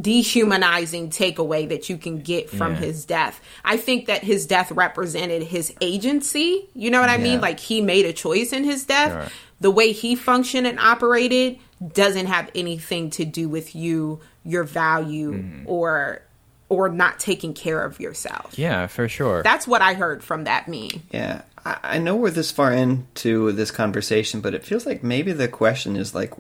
[0.01, 2.79] dehumanizing takeaway that you can get from Yeah.
[2.81, 3.41] his death.
[3.65, 6.69] I think that his death represented his agency.
[6.75, 7.41] You know what I mean?
[7.41, 9.13] Like he made a choice in his death.
[9.13, 9.33] Sure.
[9.65, 11.59] The way he functioned and operated
[11.95, 15.63] doesn't have anything to do with you, your value, Mm-hmm.
[15.67, 16.21] or
[16.69, 18.59] or not taking care of yourself.
[18.59, 19.43] Yeah, for sure.
[19.43, 21.03] That's what I heard from that meme.
[21.11, 25.33] Yeah, I, I know we're this far into this conversation, but it feels like maybe
[25.33, 26.35] the question is like,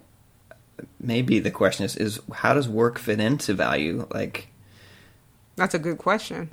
[1.01, 4.07] maybe the question is, is how does work fit into value?
[4.13, 4.49] Like,
[5.57, 6.51] That's a good question.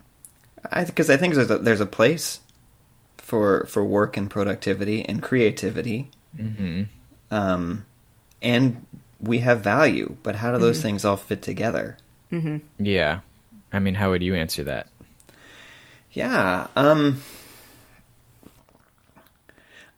[0.72, 2.40] I because I think there's a, there's a place
[3.18, 6.84] for for work and productivity and creativity, mm-hmm.
[7.30, 7.86] um,
[8.42, 8.86] and
[9.20, 10.16] we have value.
[10.24, 11.98] But how do those things all fit together?
[12.78, 13.20] yeah.
[13.74, 14.88] I mean, how would you answer that?
[16.12, 16.68] Yeah.
[16.76, 17.22] Um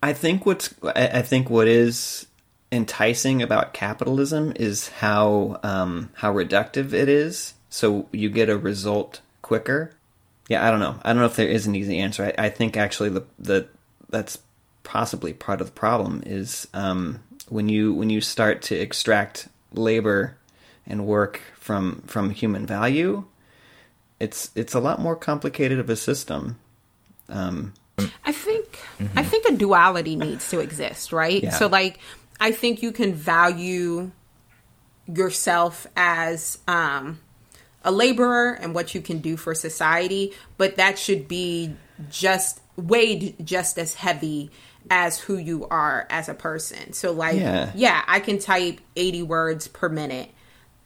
[0.02, 2.28] I think what's I I think what is
[2.72, 7.54] enticing about capitalism is how um how reductive it is.
[7.70, 9.94] So you get a result quicker
[10.50, 10.96] yeah, I don't know.
[11.04, 12.26] I don't know if there is an easy answer.
[12.38, 13.68] I, I think actually the the
[14.10, 14.38] that's
[14.84, 20.38] possibly part of the problem is um, when you when you start to extract labor
[20.86, 23.26] and work from from human value,
[24.20, 26.60] it's it's a lot more complicated of a system.
[27.30, 27.74] Um,
[28.26, 28.80] I think
[29.16, 31.44] I think a duality needs to exist, right?
[31.44, 31.52] Yeah.
[31.52, 32.00] So like
[32.40, 34.12] I think you can value
[35.08, 37.20] yourself as um
[37.84, 41.76] a laborer and what you can do for society, but that should be
[42.10, 44.50] just weighed just as heavy
[44.90, 46.94] as who you are as a person.
[46.94, 47.72] So like Yeah.
[47.76, 50.30] yeah, I can type 80 words per minute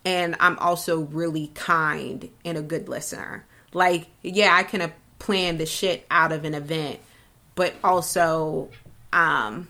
[0.06, 3.46] and I'm also really kind and a good listener.
[3.74, 7.00] Like, yeah, I can uh, plan the shit out of an event,
[7.56, 8.70] but also,
[9.12, 9.68] um,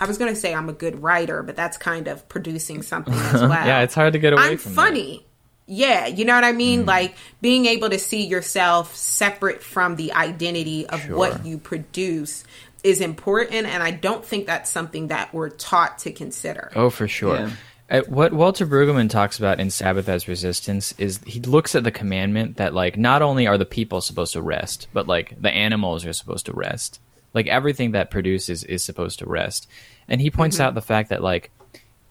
[0.00, 3.40] I was gonna say I'm a good writer, but that's kind of producing something as
[3.40, 3.50] well.
[3.66, 4.80] Yeah, it's hard to get away I'm from that.
[4.80, 4.86] Mm.
[4.86, 5.26] funny.
[5.66, 6.86] Yeah, you know what I mean?
[6.86, 11.16] Like being able to see yourself separate from the identity of Sure.
[11.16, 12.44] what you produce
[12.82, 16.72] is important, and I don't think that's something that we're taught to consider.
[16.74, 17.36] Oh, for sure.
[17.36, 17.50] Yeah.
[17.90, 21.90] Uh, what Walter Brueggemann talks about in Sabbath as Resistance is he looks at the
[21.90, 26.06] commandment that like not only are the people supposed to rest, but like the animals
[26.06, 27.00] are supposed to rest.
[27.34, 29.68] Like everything that produces is supposed to rest.
[30.08, 31.50] And he points out the fact that like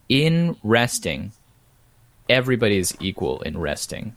[0.08, 1.32] in resting,
[2.28, 4.14] everybody is equal in resting.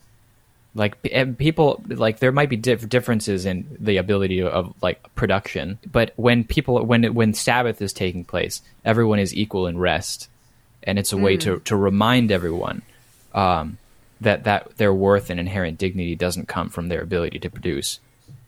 [0.75, 5.01] Like and eh, people, like there might be dif- differences in the ability of like
[5.15, 10.29] production, but when people, when when Sabbath is taking place, everyone is equal in rest,
[10.83, 11.63] and it's a way to mm.
[11.63, 12.81] to remind everyone
[13.33, 13.77] um,
[14.19, 18.01] that that their worth and inherent dignity doesn't come from their ability to produce,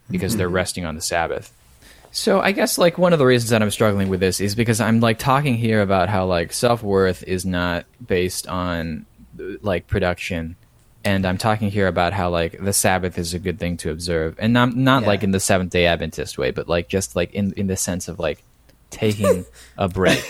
[0.10, 0.56] because they're mm-hmm.
[0.56, 1.54] resting on the Sabbath.
[2.12, 4.82] So I guess like one of the reasons that I'm struggling with this is because
[4.82, 9.06] I'm like talking here about how like self worth is not based on
[9.62, 10.56] like production,
[11.08, 14.36] and I'm talking here about how like the Sabbath is a good thing to observe,
[14.40, 15.08] and not not Yeah.
[15.08, 18.10] like in the Seventh Day Adventist way, but like just like in in the sense
[18.10, 18.44] of like
[18.90, 19.46] taking
[19.78, 20.22] a break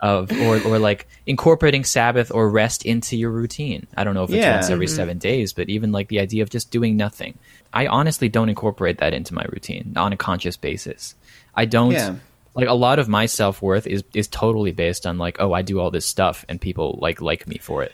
[0.00, 3.86] of or or like incorporating Sabbath or rest into your routine.
[3.96, 4.54] I don't know if it's Yeah.
[4.56, 4.96] once every mm-hmm.
[4.96, 7.38] seven days, but even like the idea of just doing nothing.
[7.72, 11.14] I honestly don't incorporate that into my routine on a conscious basis.
[11.54, 12.16] I don't Yeah.
[12.56, 15.62] like a lot of my self worth is is totally based on like oh I
[15.62, 17.92] do all this stuff and people like like me for it.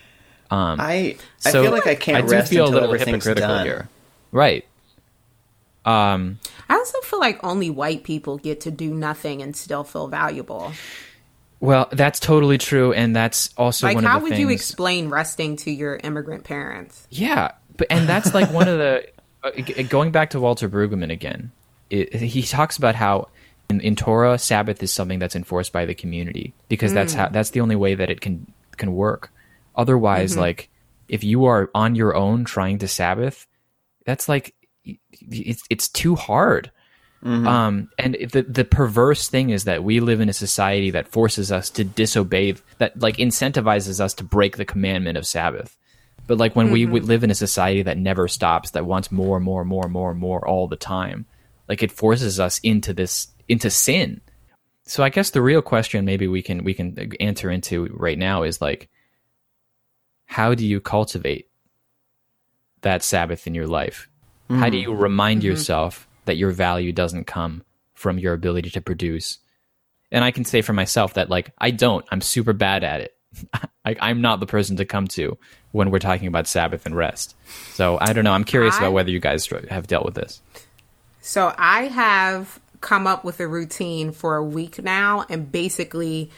[0.50, 3.26] I I So feel like I can't I do rest feel a until little everything's
[3.26, 3.66] hypocritical done.
[3.66, 3.90] here,
[4.32, 4.64] right?
[5.84, 10.08] Um, I also feel like only white people get to do nothing and still feel
[10.08, 10.72] valuable.
[11.60, 15.08] well, that's totally true, and that's also Like, one how of the would you explain
[15.08, 17.06] resting to your immigrant parents?
[17.10, 19.06] Yeah, but and that's like one of the
[19.44, 19.50] uh,
[19.88, 21.52] going back to Walter Brueggemann again.
[21.88, 23.28] It, he talks about how
[23.70, 27.50] in, in Torah Sabbath is something that's enforced by the community because that's how that's
[27.50, 29.30] the only way that it can can work.
[29.76, 30.40] Otherwise, mm-hmm.
[30.40, 30.70] like
[31.08, 33.46] if you are on your own trying to Sabbath,
[34.04, 36.70] that's like it's it's too hard.
[37.24, 37.46] Mm-hmm.
[37.48, 41.50] Um, and the the perverse thing is that we live in a society that forces
[41.50, 45.76] us to disobey, that like incentivizes us to break the commandment of Sabbath.
[46.26, 46.92] But like when we, mm-hmm.
[46.92, 50.46] we live in a society that never stops, that wants more, more, more, more, more
[50.46, 51.24] all the time,
[51.68, 54.20] like it forces us into this into sin.
[54.84, 58.18] So I guess the real question maybe we can we can uh, answer into right
[58.18, 58.88] now is like,
[60.26, 61.48] how do you cultivate
[62.82, 64.08] that Sabbath in your life?
[64.48, 65.02] How do you mm-hmm.
[65.02, 65.48] remind mm-hmm.
[65.48, 69.38] yourself that your value doesn't come from your ability to produce?
[70.12, 72.06] And I can say for myself that like I don't.
[72.10, 73.16] I'm super bad at it.
[73.84, 75.36] like I'm not the person to come to
[75.72, 77.34] when we're talking about Sabbath and rest.
[77.72, 78.32] So I don't know.
[78.32, 80.40] I'm curious I- about whether you guys have dealt with this.
[81.20, 86.30] So I have come up with a routine for a week now, and basically,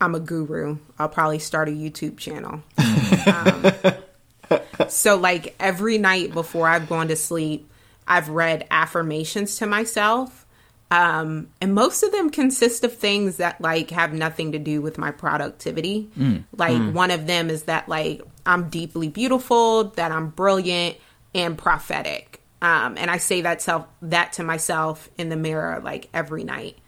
[0.00, 0.78] I'm a guru.
[0.98, 2.62] I'll probably start a YouTube channel.
[3.26, 7.70] um, so, like every night before I've gone to sleep,
[8.06, 10.44] I've read affirmations to myself.
[10.88, 14.98] Um, and most of them consist of things that like have nothing to do with
[14.98, 16.08] my productivity.
[16.56, 20.96] Like one of them is that like I'm deeply beautiful, that I'm brilliant
[21.34, 22.40] and prophetic.
[22.62, 26.78] Um, and I say that self that to myself in the mirror like every night,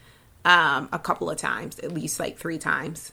[0.44, 3.12] um, a couple of times, at least like three times.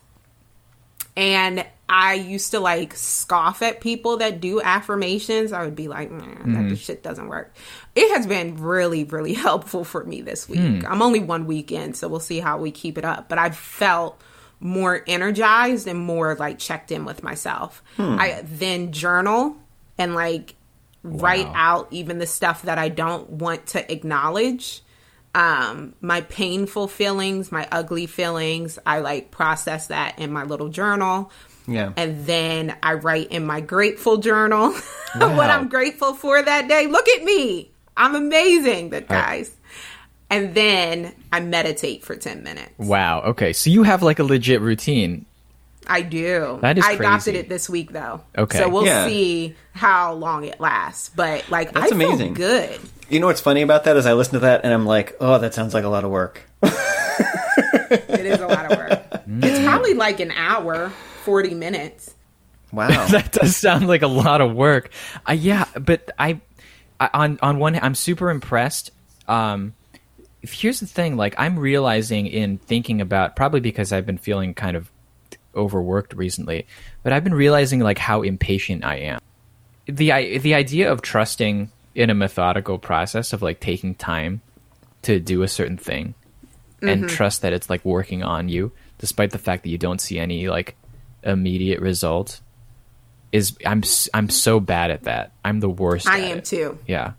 [1.16, 5.52] And I used to like scoff at people that do affirmations.
[5.52, 6.74] I would be like, nah, that mm-hmm.
[6.74, 7.54] shit doesn't work.
[7.94, 10.82] It has been really, really helpful for me this week.
[10.82, 10.86] Hmm.
[10.86, 13.28] I'm only one week in, so we'll see how we keep it up.
[13.28, 14.20] But I've felt
[14.60, 17.82] more energized and more like checked in with myself.
[17.96, 18.16] Hmm.
[18.18, 19.56] I then journal
[19.96, 20.54] and like
[21.02, 24.82] write out even the stuff that I don't want to acknowledge
[25.36, 31.30] um my painful feelings my ugly feelings i like process that in my little journal
[31.68, 31.92] Yeah.
[31.96, 34.72] and then i write in my grateful journal
[35.16, 39.50] what i'm grateful for that day look at me I'm amazing, the guys.
[40.28, 42.72] And then I meditate for 10 minutes.
[42.76, 43.22] Wow.
[43.22, 43.54] Okay.
[43.54, 45.24] So you have like a legit routine.
[45.86, 46.58] I do.
[46.60, 47.38] That is I adopted crazy.
[47.38, 48.20] it this week though.
[48.36, 48.58] Okay.
[48.58, 49.06] So we'll Yeah.
[49.06, 51.08] see how long it lasts.
[51.08, 52.34] But like That's I amazing.
[52.34, 52.80] feel good.
[53.08, 55.38] You know what's funny about that is I listen to that and I'm like, oh,
[55.38, 56.42] that sounds like a lot of work.
[57.88, 58.90] It is a lot of work.
[59.26, 59.44] Mm.
[59.44, 60.90] it's probably like an hour,
[61.24, 62.14] 40 minutes.
[62.72, 62.88] Wow.
[63.10, 64.90] that does sound like a lot of work.
[65.28, 66.40] Uh, yeah, but I,
[66.98, 68.90] I on on one hand, I'm super impressed.
[69.28, 69.74] Um,
[70.42, 74.76] here's the thing: like I'm realizing in thinking about probably because I've been feeling kind
[74.76, 74.90] of
[75.54, 76.66] overworked recently,
[77.02, 79.20] but I've been realizing like how impatient I am.
[79.86, 84.40] The the idea of trusting in a methodical process of like taking time
[85.02, 86.14] to do a certain thing
[86.82, 90.18] and trust that it's like working on you despite the fact that you don't see
[90.18, 90.76] any like
[91.24, 92.40] immediate result
[93.32, 93.82] is I'm
[94.14, 95.32] I'm so bad at that.
[95.44, 96.06] I'm the worst.
[96.06, 96.44] I am it.
[96.44, 96.78] too.
[96.86, 97.12] Yeah.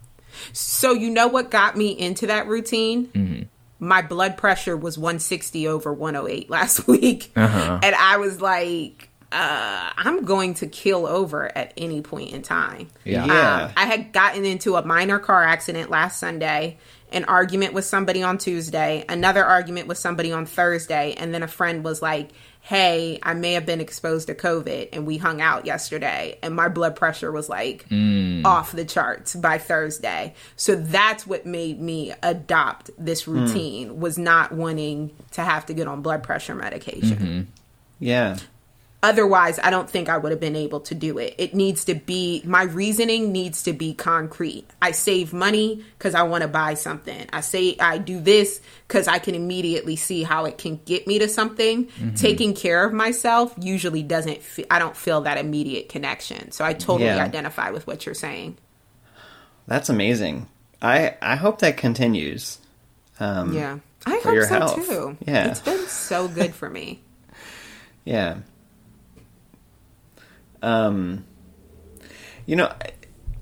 [0.53, 3.07] So you know what got me into that routine?
[3.07, 3.43] Mm-hmm.
[3.79, 7.79] My blood pressure was 160 over 108 last week, Uh-huh.
[7.83, 12.89] and I was like, uh, "I'm going to kill over at any point in time."
[13.03, 13.25] Yeah.
[13.25, 13.63] Yeah.
[13.65, 16.77] Um, I had gotten into a minor car accident last Sunday,
[17.11, 21.47] an argument with somebody on Tuesday, another argument with somebody on Thursday, and then a
[21.47, 22.29] friend was like,
[22.61, 26.67] Hey, I may have been exposed to COVID, and we hung out yesterday, and my
[26.67, 27.85] blood pressure was like
[28.43, 30.33] off the charts by Thursday.
[30.57, 35.87] So that's what made me adopt this routine was not wanting to have to get
[35.87, 37.47] on blood pressure medication
[37.99, 38.37] yeah.
[39.03, 41.93] Otherwise i don't think i would have been able to do it it needs to
[41.93, 46.73] be my reasoning needs to be concrete i save money because i want to buy
[46.73, 51.05] something i say i do this because i can immediately see how it can get
[51.05, 55.89] me to something taking care of myself usually doesn't fe- i don't feel that immediate
[55.89, 57.23] connection so i totally Yeah.
[57.23, 58.57] identify with what you're saying
[59.67, 60.47] That's amazing.
[60.81, 62.57] I I hope that continues.
[63.19, 63.77] Um, yeah
[64.07, 64.75] i hope so health.
[64.75, 65.49] too Yeah.
[65.51, 67.01] it's been so good for me
[68.05, 68.37] Yeah.
[70.61, 71.25] Um,
[72.45, 72.71] you know,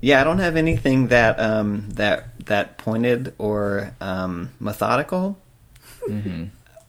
[0.00, 5.38] yeah, I don't have anything that um that that pointed or um methodical.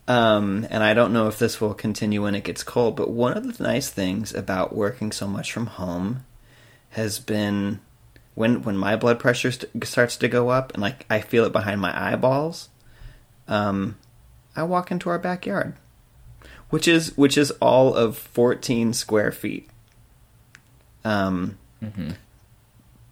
[0.09, 3.35] Um, and I don't know if this will continue when it gets cold, but one
[3.35, 6.23] of the nice things about working so much from home
[6.91, 7.81] has been
[8.33, 11.51] when when my blood pressure st- starts to go up and like I feel it
[11.51, 12.69] behind my eyeballs.
[13.47, 13.97] Um,
[14.55, 15.75] I walk into our backyard
[16.69, 19.69] which is which is all of 14 square feet.
[21.07, 21.57] Um,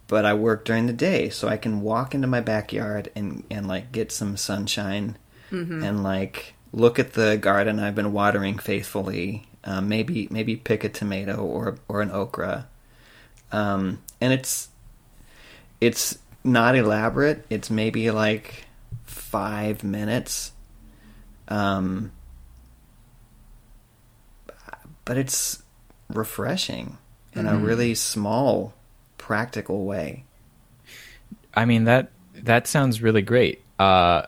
[0.06, 3.66] but I work during the day, so I can walk into my backyard and and
[3.66, 5.16] like get some sunshine
[5.84, 9.46] and like look at the garden I've been watering faithfully.
[9.64, 12.68] Um, maybe maybe pick a tomato or or an okra,
[13.50, 14.68] um, and it's
[15.80, 17.44] it's not elaborate.
[17.48, 18.66] It's maybe like
[19.04, 20.52] five minutes.
[21.48, 22.12] Um,
[25.04, 25.62] but it's
[26.08, 26.98] refreshing
[27.36, 28.74] in a really small,
[29.18, 30.24] practical way.
[31.54, 33.62] I mean that that sounds really great.
[33.78, 34.22] Uh,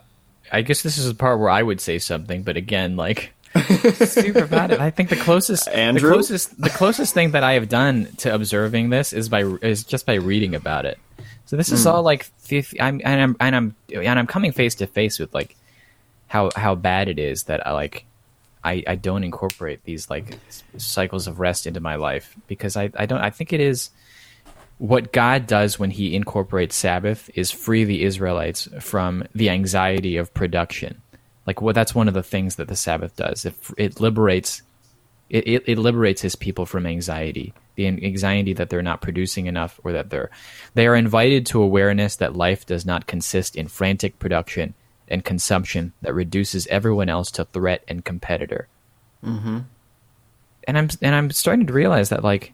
[0.50, 3.32] I guess this is the part where I would say something, but again, like
[3.94, 4.72] super bad.
[4.72, 6.09] I think the closest, Andrew?
[6.09, 9.84] the closest, the closest thing that I have done to observing this is by is
[9.84, 10.98] just by reading about it.
[11.46, 12.28] So this is all like
[12.78, 15.56] I'm and I'm and I'm and I'm coming face to face with like
[16.26, 18.04] how how bad it is that I like
[18.64, 20.38] I, I don't incorporate these like
[20.76, 23.90] cycles of rest into my life because I, I don't I think it is
[24.78, 30.34] what God does when he incorporates Sabbath is free the Israelites from the anxiety of
[30.34, 31.02] production.
[31.46, 33.44] Like well, that's one of the things that the Sabbath does.
[33.44, 34.62] It, it liberates
[35.30, 39.78] it, it, it liberates his people from anxiety the anxiety that they're not producing enough
[39.84, 40.30] or that they're
[40.74, 44.74] they are invited to awareness that life does not consist in frantic production
[45.11, 48.68] and consumption that reduces everyone else to threat and competitor
[49.24, 49.59] mm-hmm.
[50.66, 52.52] and i'm and i'm starting to realize that like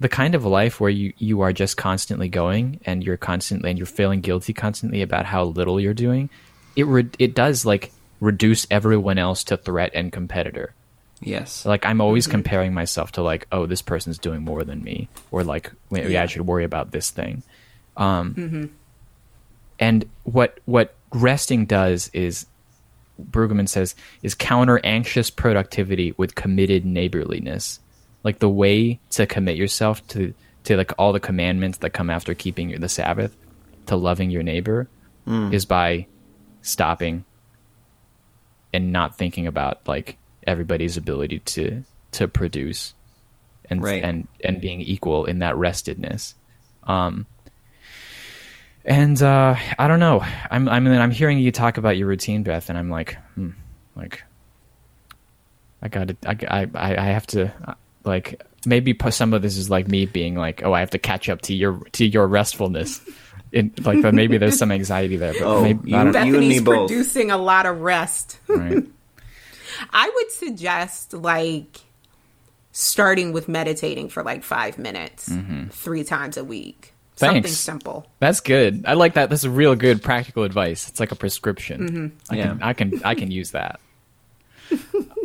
[0.00, 3.78] the kind of life where you you are just constantly going and you're constantly and
[3.78, 6.30] you're feeling guilty constantly about how little you're doing
[6.76, 10.74] it re- it does like reduce everyone else to threat and competitor
[11.22, 11.66] Yes.
[11.66, 15.44] like I'm always comparing myself to like, oh, this person's doing more than me, or
[15.44, 17.42] like maybe I should worry about this thing.
[17.96, 18.70] Um,
[19.78, 22.46] And what what resting does is,
[23.20, 27.80] Brueggemann says, is counter anxious productivity with committed neighborliness.
[28.24, 30.34] Like the way to commit yourself to
[30.64, 33.34] to like all the commandments that come after keeping the Sabbath,
[33.86, 34.88] to loving your neighbor,
[35.52, 36.06] is by
[36.62, 37.24] stopping
[38.72, 41.82] and not thinking about like everybody's ability to
[42.12, 42.94] to produce
[43.68, 44.02] and Right.
[44.02, 46.34] and and being equal in that restedness
[46.84, 47.26] um
[48.90, 50.20] And uh, I don't know.
[50.50, 53.50] I'm I mean I'm hearing you talk about your routine, Beth, and I'm like, hmm,
[53.94, 54.24] like
[55.80, 56.16] I got to
[56.52, 60.62] I, I I have to like maybe some of this is like me being like,
[60.64, 63.00] oh, I have to catch up to your to your restfulness.
[63.52, 65.32] In, like, but maybe there's some anxiety there.
[65.34, 66.88] But Oh, maybe, you- I don't, you and me Bethany's both.
[66.88, 68.38] producing a lot of rest.
[68.48, 68.84] right?
[69.92, 71.80] I would suggest like
[72.72, 75.32] starting with meditating for like five minutes,
[75.70, 76.89] three times a week.
[77.26, 78.06] Something simple.
[78.18, 78.84] That's good.
[78.86, 79.30] I like that.
[79.30, 80.88] That's a real good practical advice.
[80.88, 81.88] It's like a prescription.
[81.88, 82.32] Mm-hmm.
[82.32, 82.46] I Yeah.
[82.48, 83.80] can I can I can use that.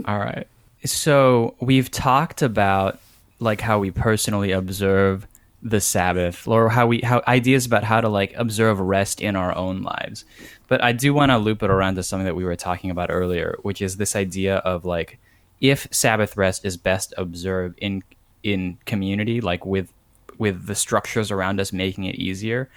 [0.05, 0.47] All right.
[0.83, 2.99] So we've talked about
[3.39, 5.27] like how we personally observe
[5.61, 9.55] the Sabbath, or how we how ideas about how to like observe rest in our
[9.55, 10.23] own lives.
[10.67, 13.09] But I do want to loop it around to something that we were talking about
[13.11, 15.17] earlier, which is this idea of like
[15.61, 18.03] if Sabbath rest is best observed in
[18.43, 19.91] in community, like with
[20.38, 22.69] with the structures around us making it easier.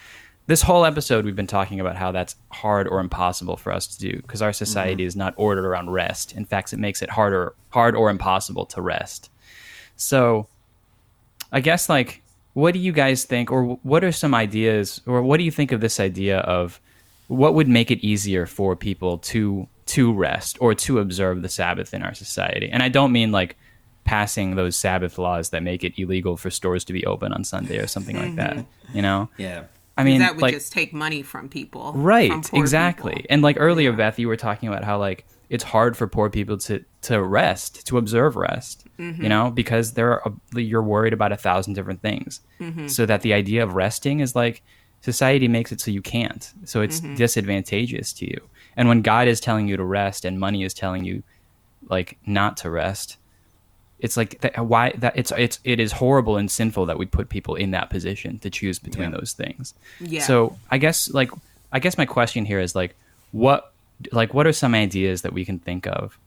[0.47, 3.99] This whole episode, we've been talking about how that's hard or impossible for us to
[3.99, 5.09] do because our society mm-hmm.
[5.09, 6.33] is not ordered around rest.
[6.33, 9.31] In fact, it makes it harder, hard or impossible to rest.
[9.97, 10.47] So,
[11.53, 12.23] I guess like,
[12.55, 15.71] what do you guys think, or what are some ideas, or what do you think
[15.71, 16.81] of this idea of
[17.29, 21.93] what would make it easier for people to to rest or to observe the Sabbath
[21.93, 22.71] in our society?
[22.71, 23.57] And I don't mean like
[24.09, 27.79] passing those Sabbath laws that make it illegal for stores to be open on Sunday
[27.79, 28.65] or something like that.
[28.95, 29.29] You know?
[29.37, 29.65] Yeah.
[29.99, 31.93] I mean, that would like, just take money from people.
[31.95, 33.27] right from exactly people.
[33.31, 36.57] and like earlier beth you were talking about how like it's hard for poor people
[36.59, 39.23] to to rest to observe rest Mm-hmm.
[39.25, 40.33] you know because there are
[40.71, 42.87] you're worried about a thousand different things Mm-hmm.
[42.89, 44.63] so that the idea of resting is like
[45.01, 47.17] society makes it so you can't so it's Mm-hmm.
[47.17, 48.41] disadvantageous to you
[48.77, 51.23] and when god is telling you to rest and money is telling you
[51.89, 53.17] like not to rest
[54.01, 57.29] it's like that, why that it's it's it is horrible and sinful that we put
[57.29, 59.17] people in that position to choose between Yeah.
[59.19, 59.75] those things.
[60.01, 60.23] Yeah.
[60.23, 61.31] So I guess like
[61.73, 62.95] I guess my question here is like
[63.33, 63.73] what
[64.13, 66.19] like what are some ideas that we can think of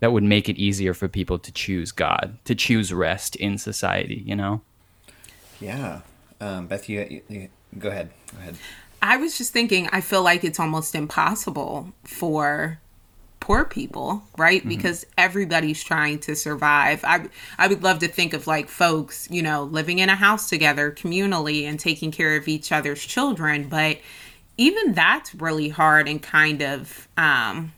[0.00, 4.22] that would make it easier for people to choose God, to choose rest in society,
[4.26, 4.60] you know?
[5.60, 6.02] Yeah.
[6.40, 7.48] Um, Beth, you, you, you
[7.78, 8.10] go ahead.
[8.32, 8.56] Go ahead.
[9.02, 12.78] I was just thinking, I feel like it's almost impossible for
[13.46, 14.58] poor people, right?
[14.58, 14.70] Mm-hmm.
[14.70, 17.04] Because everybody's trying to survive.
[17.04, 20.48] I I would love to think of like folks, you know, living in a house
[20.48, 23.98] together communally and taking care of each other's children, but
[24.56, 27.72] even that's really hard and kind of um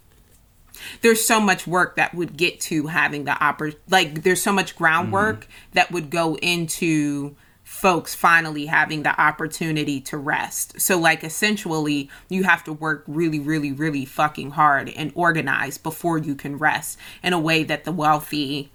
[1.02, 4.74] there's so much work that would get to having the oppor like there's so much
[4.74, 7.36] groundwork that would go into
[7.68, 10.80] folks finally having the opportunity to rest.
[10.80, 16.18] So like essentially you have to work really really really fucking hard and organize before
[16.18, 18.72] you can rest in a way that the wealthy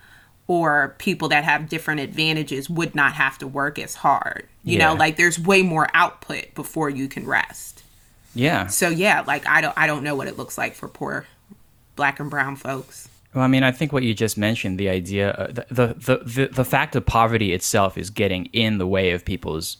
[0.48, 4.48] or people that have different advantages would not have to work as hard.
[4.64, 7.84] You know, like there's way more output before you can rest.
[8.36, 8.68] Yeah.
[8.68, 11.26] So yeah, like I don't I don't know what it looks like for poor
[11.96, 13.10] black and brown folks.
[13.34, 15.66] Well, I mean, I think what you just mentioned, the idea, uh, the,
[15.98, 19.78] the, the, the, fact of poverty itself is getting in the way of people's,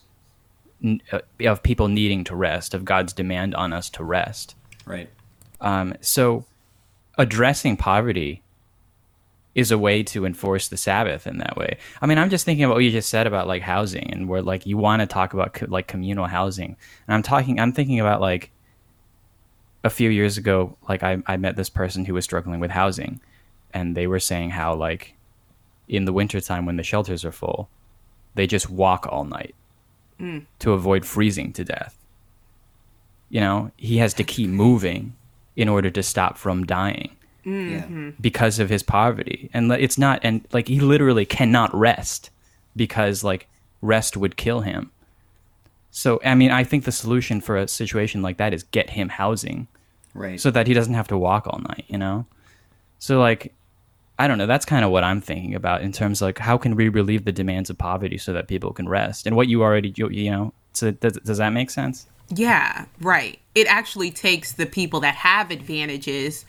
[1.12, 4.56] uh, of people needing to rest, of God's demand on us to rest.
[4.84, 5.08] Right.
[5.60, 6.44] Um, so,
[7.16, 8.42] addressing poverty
[9.54, 11.78] is a way to enforce the Sabbath in that way.
[12.02, 14.42] I mean, I'm just thinking about what you just said about like housing and where
[14.42, 16.76] like you want to talk about co- like communal housing.
[17.06, 18.50] And I'm talking, I'm thinking about like
[19.84, 23.20] a few years ago, like I, I met this person who was struggling with housing
[23.74, 25.14] and they were saying how like
[25.88, 27.68] in the wintertime when the shelters are full,
[28.34, 29.54] they just walk all night
[30.18, 30.38] hmm.
[30.60, 31.98] to avoid freezing to death.
[33.28, 35.14] You know, he has to keep moving
[35.56, 38.06] in order to stop from dying mm-hmm.
[38.06, 38.10] Yeah.
[38.20, 42.30] because of his poverty and it's not and like he literally cannot rest
[42.76, 43.48] because like
[43.80, 44.90] rest would kill him
[45.90, 49.08] so i mean i think the solution for a situation like that is get him
[49.10, 49.68] housing
[50.16, 50.40] Right.
[50.40, 52.26] so that he doesn't have to walk all night you know
[52.98, 53.52] so like
[54.18, 56.56] i don't know that's kind of what i'm thinking about in terms of like how
[56.56, 59.62] can we relieve the demands of poverty so that people can rest and what you
[59.62, 63.38] already you you know so does, does that make sense Yeah, right.
[63.54, 66.46] It actually takes the people that have advantages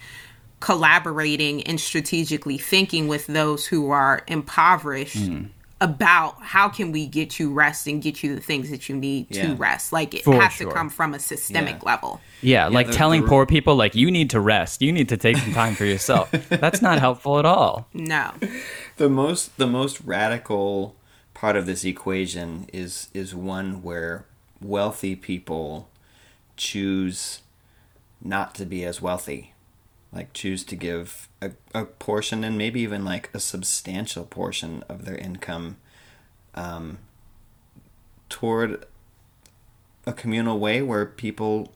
[0.61, 5.43] collaborating and strategically thinking with those who are impoverished Hmm.
[5.81, 9.27] About how can we get you rest and get you the things that you need
[9.29, 9.47] Yeah.
[9.49, 9.91] to rest.
[9.91, 10.67] Like it For has sure.
[10.69, 11.89] to come from a systemic Yeah.
[11.91, 12.21] level.
[12.41, 15.17] yeah, like the- telling the- poor people like you need to rest you need to
[15.17, 18.31] take some time for yourself that's not helpful at all No.
[18.97, 20.95] the most the most radical
[21.33, 24.25] part of this equation is is one where
[24.61, 25.89] wealthy people
[26.55, 27.41] choose
[28.21, 29.51] not to be as wealthy
[30.15, 35.03] like choose to give a, a portion and maybe even like a substantial portion of
[35.03, 35.75] their income
[36.55, 36.99] um,
[38.29, 38.85] toward
[40.07, 41.73] a communal way where people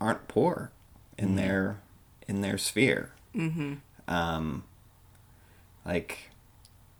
[0.00, 0.72] aren't poor
[1.18, 1.80] in their
[2.26, 3.12] in their sphere.
[3.36, 3.74] Mm-hmm.
[4.08, 4.64] Um,
[5.84, 6.30] like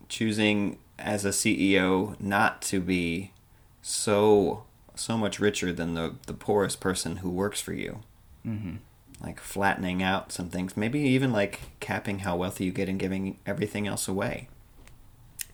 [0.08, 3.32] choosing as a CEO not to be
[3.80, 8.00] so so much richer than the the poorest person who works for you.
[8.46, 8.76] Mm-hmm.
[9.22, 13.38] Like flattening out some things, maybe even like capping how wealthy you get and giving
[13.46, 14.48] everything else away.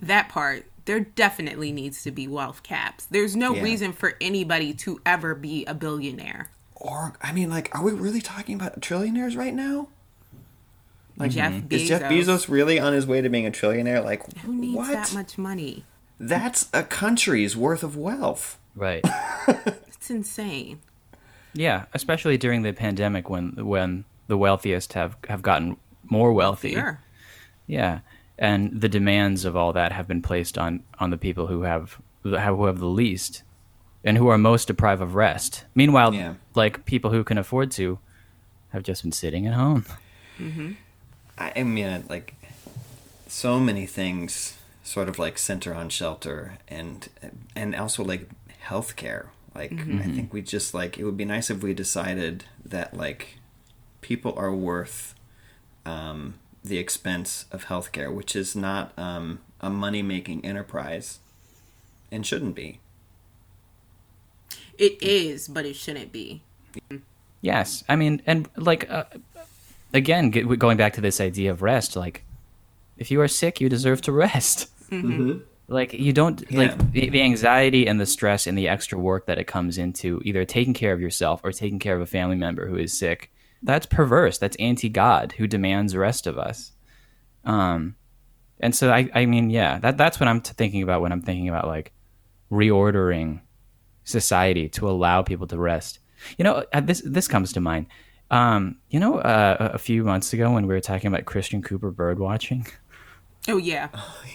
[0.00, 3.62] that part there definitely needs to be wealth caps there's no Yeah.
[3.62, 8.20] reason for anybody to ever be a billionaire Or I mean, like, are we really
[8.20, 9.88] talking about trillionaires right now?
[11.16, 11.72] Like, Jeff Bezos.
[11.72, 14.04] is Jeff Bezos really on his way to being a trillionaire?
[14.04, 14.92] Like, who needs what?
[14.92, 15.84] that much money
[16.20, 18.58] That's a country's worth of wealth.
[18.74, 19.02] Right.
[19.48, 20.80] it's insane
[21.56, 26.74] Yeah, especially during the pandemic when when the wealthiest have have gotten more wealthy.
[26.74, 27.00] Sure.
[27.66, 28.00] Yeah,
[28.38, 31.98] and the demands of all that have been placed on on the people who have
[32.22, 33.42] who have the least
[34.04, 35.64] and who are most deprived of rest.
[35.74, 36.34] Meanwhile, Yeah.
[36.54, 37.98] like people who can afford to
[38.70, 39.84] have just been sitting at home.
[40.38, 40.72] Mm-hmm.
[41.38, 42.34] I, I mean, like,
[43.26, 47.08] so many things sort of like center on shelter and
[47.56, 48.28] and also like
[48.66, 49.26] healthcare.
[49.56, 53.38] Like, I think we just like it would be nice if we decided that like
[54.00, 55.14] people are worth
[55.84, 61.20] um, the expense of healthcare, which is not um, a money making enterprise
[62.12, 62.80] and shouldn't be.
[64.78, 66.42] it is but it shouldn't be
[67.40, 69.04] Yes, I mean, and like uh,
[69.92, 71.94] again, get, going back to this idea of rest.
[71.96, 72.24] Like,
[72.96, 74.70] if you are sick, you deserve to rest.
[75.68, 76.58] Like you don't Yeah.
[76.58, 80.20] like the, the anxiety and the stress and the extra work that it comes into
[80.24, 83.30] either taking care of yourself or taking care of a family member who is sick.
[83.62, 84.38] That's perverse.
[84.38, 86.72] That's anti-God who demands the rest of us.
[87.44, 87.96] Um,
[88.60, 91.22] and so I, I mean, yeah, that that's what I'm t- thinking about when I'm
[91.22, 91.92] thinking about like
[92.50, 93.40] reordering
[94.04, 95.98] society to allow people to rest.
[96.38, 97.86] You know, uh, this this comes to mind.
[98.30, 101.62] Um, you know, uh, a a few months ago when we were talking about Christian
[101.62, 102.66] Cooper bird watching,
[103.48, 103.88] oh yeah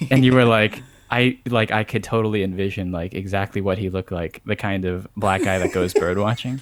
[0.10, 4.12] and you were like, I like I could totally envision like exactly what he looked
[4.12, 6.62] like, the kind of black guy that goes bird watching.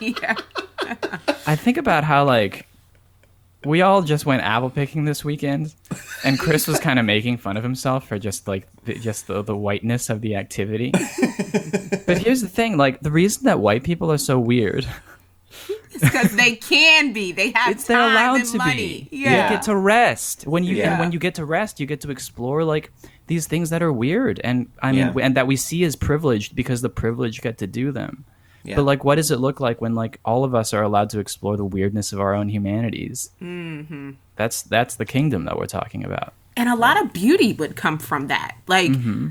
[0.00, 0.34] yeah
[1.46, 2.66] I think about how like
[3.64, 5.74] we all just went apple picking this weekend,
[6.24, 9.42] and Chris was kind of making fun of himself for just like the, just the,
[9.42, 10.90] the whiteness of the activity.
[12.06, 14.86] but here's the thing: like the reason that white people are so weird,
[16.08, 19.08] because they can be they have it's they're time allowed and to money.
[19.10, 19.16] be.
[19.18, 20.90] yeah You get to rest when you Yeah.
[20.92, 22.92] and when you get to rest, you get to explore like
[23.26, 25.24] these things that are weird, and I mean, Yeah.
[25.24, 28.24] and that we see as privileged because the privileged get to do them.
[28.62, 28.76] Yeah.
[28.76, 31.18] But like, what does it look like when like all of us are allowed to
[31.20, 33.30] explore the weirdness of our own humanities?
[33.42, 34.10] Mm-hmm.
[34.36, 36.32] That's that's the kingdom that we're talking about.
[36.56, 39.28] and a lot of beauty would come from that like Mm-hmm.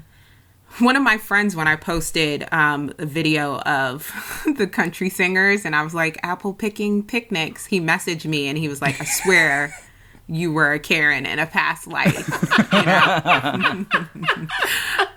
[0.80, 4.11] One of my friends when i posted um, a video of
[4.57, 8.67] the country singers and i was like apple picking picnics he messaged me and he
[8.67, 9.76] was like i swear
[10.28, 12.28] you were a karen in a past life
[12.73, 13.86] you know?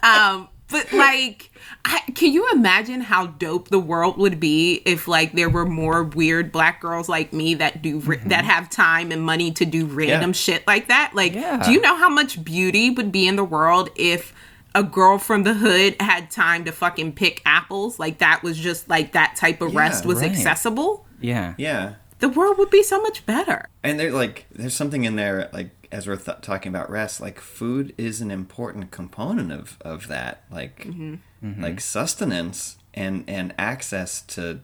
[0.03, 1.51] um, but like
[1.85, 6.05] I, can you imagine how dope the world would be if like there were more
[6.05, 9.87] weird black girls like me that do ri- that have time and money to do
[9.87, 10.35] random Yeah.
[10.35, 11.63] shit like that like Yeah.
[11.65, 14.35] do you know how much beauty would be in the world if
[14.79, 18.89] a girl from the hood had time to fucking pick apples like that was just
[18.89, 20.31] like that type of Yeah, rest was right.
[20.31, 21.55] accessible Yeah.
[21.59, 21.95] yeah.
[22.21, 25.71] the world would be so much better And there, like, there's something in there, like,
[25.91, 30.35] as we're th- talking about rest, like, food is an important component of of that,
[30.51, 31.15] like, mm-hmm.
[31.45, 31.63] Mm-hmm.
[31.63, 34.61] like sustenance and and access to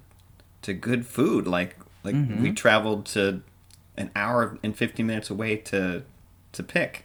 [0.63, 1.47] to good food.
[1.47, 2.55] Like, like we mm-hmm.
[2.55, 3.43] traveled to
[3.97, 6.03] an hour and fifty minutes away to
[6.53, 7.05] to pick.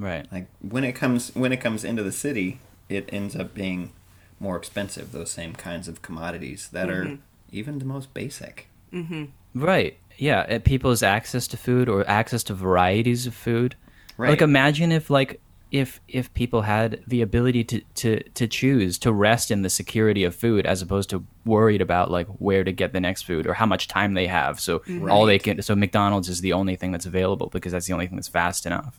[0.00, 0.26] Right.
[0.32, 3.92] Like, when it comes when it comes into the city, it ends up being
[4.40, 5.12] more expensive.
[5.12, 7.18] Those same kinds of commodities that are
[7.52, 8.68] even the most basic.
[8.92, 9.24] Mm-hmm.
[9.54, 9.98] Right.
[10.16, 10.40] Yeah.
[10.40, 13.76] uh, People's access to food or access to varieties of food.
[14.16, 14.30] Right.
[14.30, 15.40] Like imagine if like
[15.70, 20.24] if if people had the ability to, to to choose to rest in the security
[20.24, 23.54] of food as opposed to worried about like where to get the next food or
[23.54, 24.58] how much time they have.
[24.58, 27.92] So all they can so McDonald's is the only thing that's available because that's the
[27.92, 28.98] only thing that's fast enough.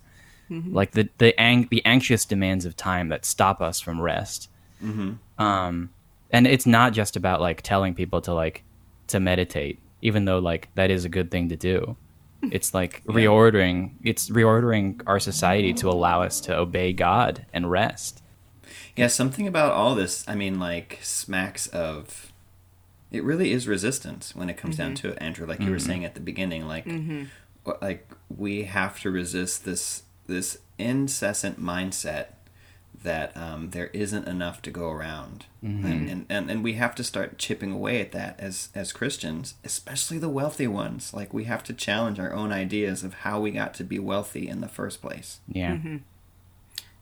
[0.51, 0.75] Mm-hmm.
[0.75, 4.49] Like the the ang- the anxious demands of time that stop us from rest.
[4.83, 5.13] Mm-hmm.
[5.41, 5.89] Um,
[6.29, 8.63] and it's not just about like telling people to like
[9.07, 11.95] to meditate, even though like that is a good thing to do.
[12.51, 13.91] It's like reordering.
[14.03, 18.23] It's reordering our society to allow us to obey God and rest.
[18.95, 22.33] Yeah, something about all this, I mean, like, smacks of.
[23.11, 25.07] It really is resistance when it comes down mm-hmm.
[25.07, 25.45] to it, Andrew.
[25.45, 26.87] Like you were saying at the beginning, like,
[27.63, 32.27] what- like we have to resist this this incessant mindset
[33.03, 35.85] that um, there isn't enough to go around, mm-hmm.
[35.85, 39.55] and, and, and and we have to start chipping away at that as as Christians,
[39.63, 41.13] especially the wealthy ones.
[41.13, 44.47] Like we have to challenge our own ideas of how we got to be wealthy
[44.47, 45.39] in the first place.
[45.47, 45.73] Yeah.
[45.73, 45.97] Mm-hmm.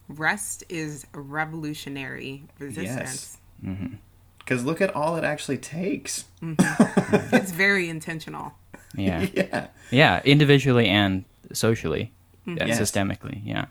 [0.08, 3.38] Rest is revolutionary resistance.
[3.62, 4.66] Because mm-hmm.
[4.66, 6.24] look at all it actually takes.
[6.42, 8.54] It's very intentional.
[8.96, 9.26] Yeah.
[9.34, 9.66] Yeah.
[9.92, 12.12] Yeah, individually and socially,
[12.46, 12.80] and Yes.
[12.80, 13.40] systemically.
[13.44, 13.66] Yeah.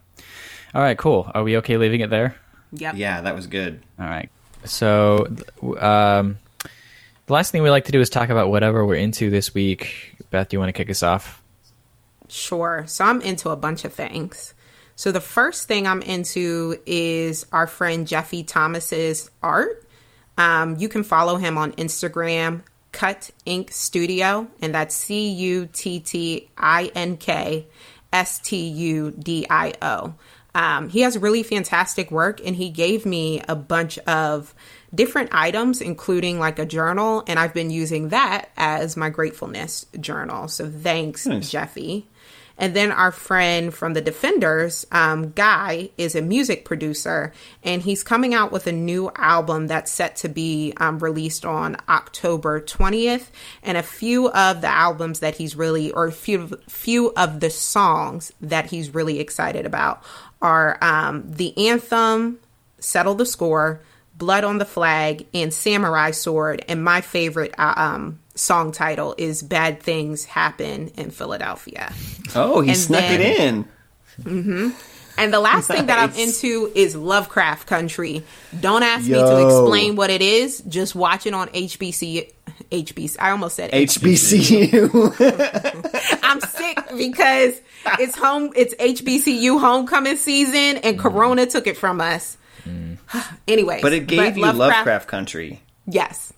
[0.74, 1.30] All right, cool.
[1.34, 2.36] Are we okay leaving it there?
[2.74, 2.96] Yep.
[2.96, 3.82] Yeah, that was good.
[4.00, 4.30] All right.
[4.66, 5.26] So,
[5.80, 6.38] um,
[7.26, 10.16] the last thing we like to do is talk about whatever we're into this week.
[10.30, 11.42] Beth, do you want to kick us off?
[12.28, 12.84] Sure.
[12.88, 14.54] So I'm into a bunch of things.
[14.96, 19.88] So the first thing I'm into is our friend Jeffy Thomas's art.
[20.38, 22.62] Um, you can follow him on Instagram,
[22.92, 27.66] Cut Ink Studio, and that's C U T T I N K
[28.12, 30.14] S T U D I O.
[30.56, 34.56] Um, he has really fantastic work, and he gave me a bunch of
[34.94, 40.48] different items, including like a journal, and I've been using that as my gratefulness journal.
[40.48, 41.52] So thanks, Nice.
[41.52, 42.08] Jeffy.
[42.60, 47.34] And then our friend from the Defenders, um, Guy, is a music producer,
[47.64, 51.78] and he's coming out with a new album that's set to be um, released on
[51.88, 53.28] October 20th.
[53.64, 57.50] And a few of the albums that he's really, or a few, few of the
[57.50, 60.04] songs that he's really excited about
[60.42, 62.40] are um, the anthem,
[62.80, 63.80] Settle the Score,
[64.18, 66.64] Blood on the Flag, and Samurai Sword.
[66.68, 71.94] And my favorite uh, um, song title is Bad Things Happen in Philadelphia.
[72.36, 73.66] Oh, he And snuck then- it in.
[74.22, 74.70] Mm-hmm.
[75.18, 78.24] And the last thing that I'm into is Lovecraft Country.
[78.58, 80.62] Don't ask me to explain what it is.
[80.62, 82.32] Just watch it on HBC.
[82.72, 83.18] HBC.
[83.20, 84.90] I almost said HBCU.
[86.24, 87.60] I'm sick because
[88.00, 88.54] it's home.
[88.56, 91.00] It's HBCU homecoming season, and mm.
[91.00, 92.38] Corona took it from us.
[92.64, 92.98] Mm.
[93.48, 95.62] anyway, but it gave you Lovecraft Country.
[95.86, 96.32] Yes.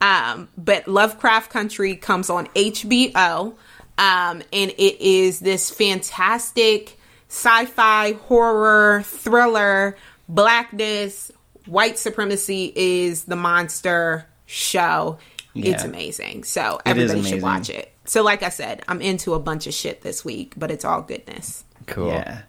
[0.00, 3.54] Um, but Lovecraft Country comes on HBO.
[3.98, 9.96] Um, and it is this fantastic sci-fi horror thriller,
[10.28, 11.32] blackness,
[11.66, 15.18] white supremacy is the monster show.
[15.54, 16.44] It's amazing.
[16.44, 17.90] So It is everybody should watch it.
[18.04, 21.02] So like I said, I'm into a bunch of shit this week, but it's all
[21.02, 21.64] goodness.
[21.86, 22.08] Cool.
[22.08, 22.42] Yeah.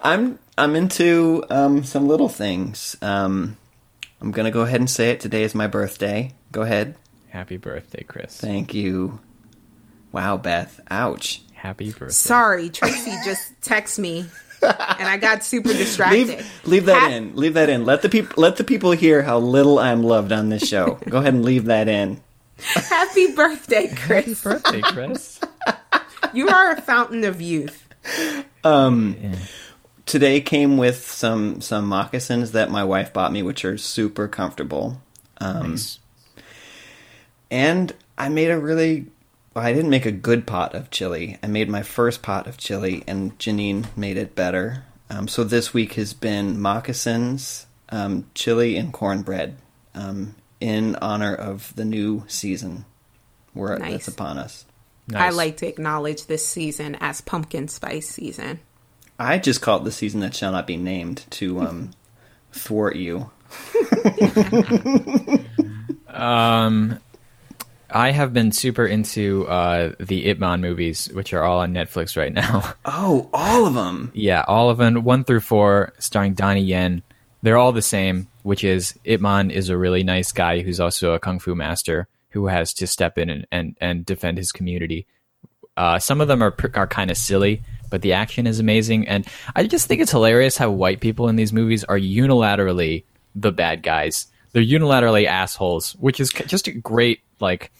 [0.00, 2.96] I'm I'm into um, some little things.
[3.02, 3.56] Um,
[4.20, 5.20] I'm gonna go ahead and say it.
[5.20, 6.34] Today is my birthday.
[6.52, 6.96] Go ahead.
[7.28, 8.36] Happy birthday, Chris.
[8.38, 9.20] Thank you.
[10.12, 10.80] Wow, Beth.
[10.90, 11.42] Ouch.
[11.54, 12.12] Happy birthday.
[12.12, 14.26] Sorry, Tracy just texted me
[14.62, 16.28] and I got super distracted.
[16.28, 17.36] Leave leave that Hap- in.
[17.36, 17.84] Leave that in.
[17.84, 20.98] Let the people let the people hear how little I'm loved on this show.
[21.08, 22.20] go ahead and leave that in.
[22.58, 24.42] Happy birthday, Chris.
[24.42, 25.40] Happy birthday, Chris.
[26.34, 27.86] You are a fountain of youth.
[28.64, 29.16] Um,
[30.10, 35.00] Today came with some some moccasins that my wife bought me, which are super comfortable.
[35.38, 36.00] Um, Nice.
[37.48, 39.06] And I made a really
[39.54, 41.38] well, I didn't make a good pot of chili.
[41.44, 44.82] I made my first pot of chili, and Janine made it better.
[45.08, 49.58] Um, so this week has been moccasins, um, chili, and cornbread
[49.94, 52.84] um, in honor of the new season
[53.52, 53.92] where Nice.
[53.92, 54.64] that's upon us.
[55.06, 55.22] Nice.
[55.22, 58.58] I like to acknowledge this season as pumpkin spice season.
[59.20, 61.90] I just call it the season that shall not be named to um,
[62.52, 63.30] thwart you.
[66.08, 66.98] Um,
[67.90, 72.16] I have been super into uh, the Ip Man movies, which are all on Netflix
[72.16, 72.74] right now.
[72.84, 74.10] Oh, all of them.
[74.14, 77.02] yeah, all of them, one through four, starring Donnie Yen.
[77.42, 81.12] They're all the same, which is Ip Man is a really nice guy who's also
[81.12, 85.06] a kung fu master who has to step in and, and, and defend his community.
[85.76, 89.26] Uh, some of them are are kind of silly, but the action is amazing, and
[89.54, 93.82] I just think it's hilarious how white people in these movies are unilaterally the bad
[93.82, 94.26] guys.
[94.52, 97.70] They're unilaterally assholes, which is just a great like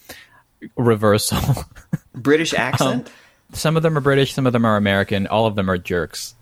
[0.76, 1.64] reversal.
[2.14, 3.10] British accent.
[3.52, 6.34] some of them are British, some of them are American, all of them are jerks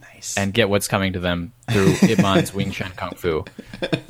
[0.00, 0.36] nice.
[0.36, 3.44] and get what's coming to them through Ip Man's Wing Chun Kung Fu.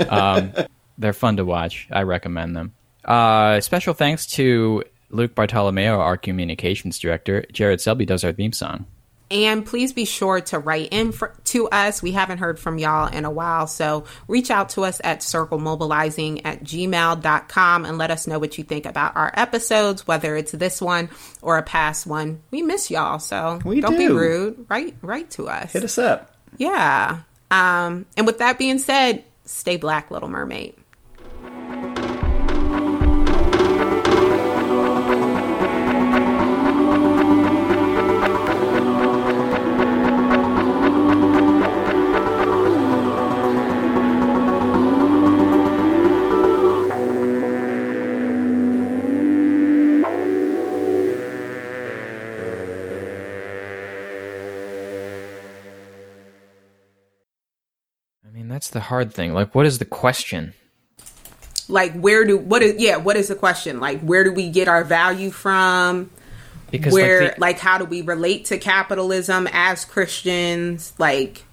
[0.09, 0.53] Um,
[0.99, 1.89] they're fun to watch.
[1.91, 2.75] I recommend them.
[3.05, 7.45] Uh, special thanks to Luke Bartolomeo, our communications director.
[7.53, 8.87] Jared Selby does our theme song.
[9.33, 12.03] And please be sure to write in for, to us.
[12.03, 13.67] We haven't heard from y'all in a while.
[13.67, 18.65] So reach out to us at circlemobilizing at gmail.com and let us know what you
[18.65, 21.09] think about our episodes, whether it's this one
[21.41, 22.43] or a past one.
[22.51, 23.19] We miss y'all.
[23.19, 24.67] So We don't be rude.
[24.69, 25.73] Write, write to us.
[25.73, 26.37] Hit us up.
[26.59, 27.21] Yeah.
[27.51, 30.75] Um, and with that being said, stay black, Little Mermaid.
[58.71, 59.35] The hard thing.
[59.35, 60.55] Like, what is the question?
[61.69, 62.97] Like, where do what is yeah?
[62.97, 63.81] What is the question?
[63.81, 66.11] Like, where do we get our value from?
[66.71, 70.93] Because where like, the, like how do we relate to capitalism as Christians?
[70.99, 71.45] Like,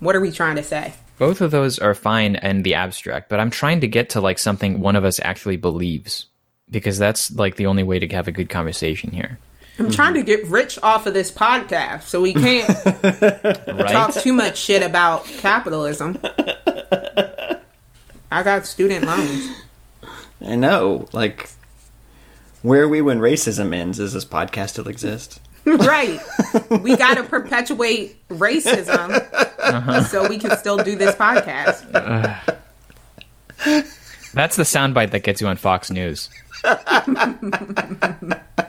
[0.00, 0.94] what are we trying to say?
[1.22, 4.40] both of those are fine in the abstract, but I'm trying to get to like
[4.40, 6.26] something one of us actually believes
[6.68, 9.38] because that's like the only way to have a good conversation here.
[9.78, 10.26] I'm trying to mm-hmm.
[10.26, 13.90] get rich off of this podcast, so we can't Right?
[13.90, 16.18] talk too much shit about capitalism.
[18.30, 19.50] I got student loans.
[20.44, 21.08] I know.
[21.12, 21.50] Like,
[22.62, 23.98] where are we when racism ends?
[23.98, 25.40] Does this podcast still exist?
[25.64, 26.20] right.
[26.70, 29.26] We got to perpetuate racism
[29.58, 30.04] uh-huh.
[30.04, 31.88] so we can still do this podcast.
[34.34, 36.30] That's the soundbite that gets you on Fox News.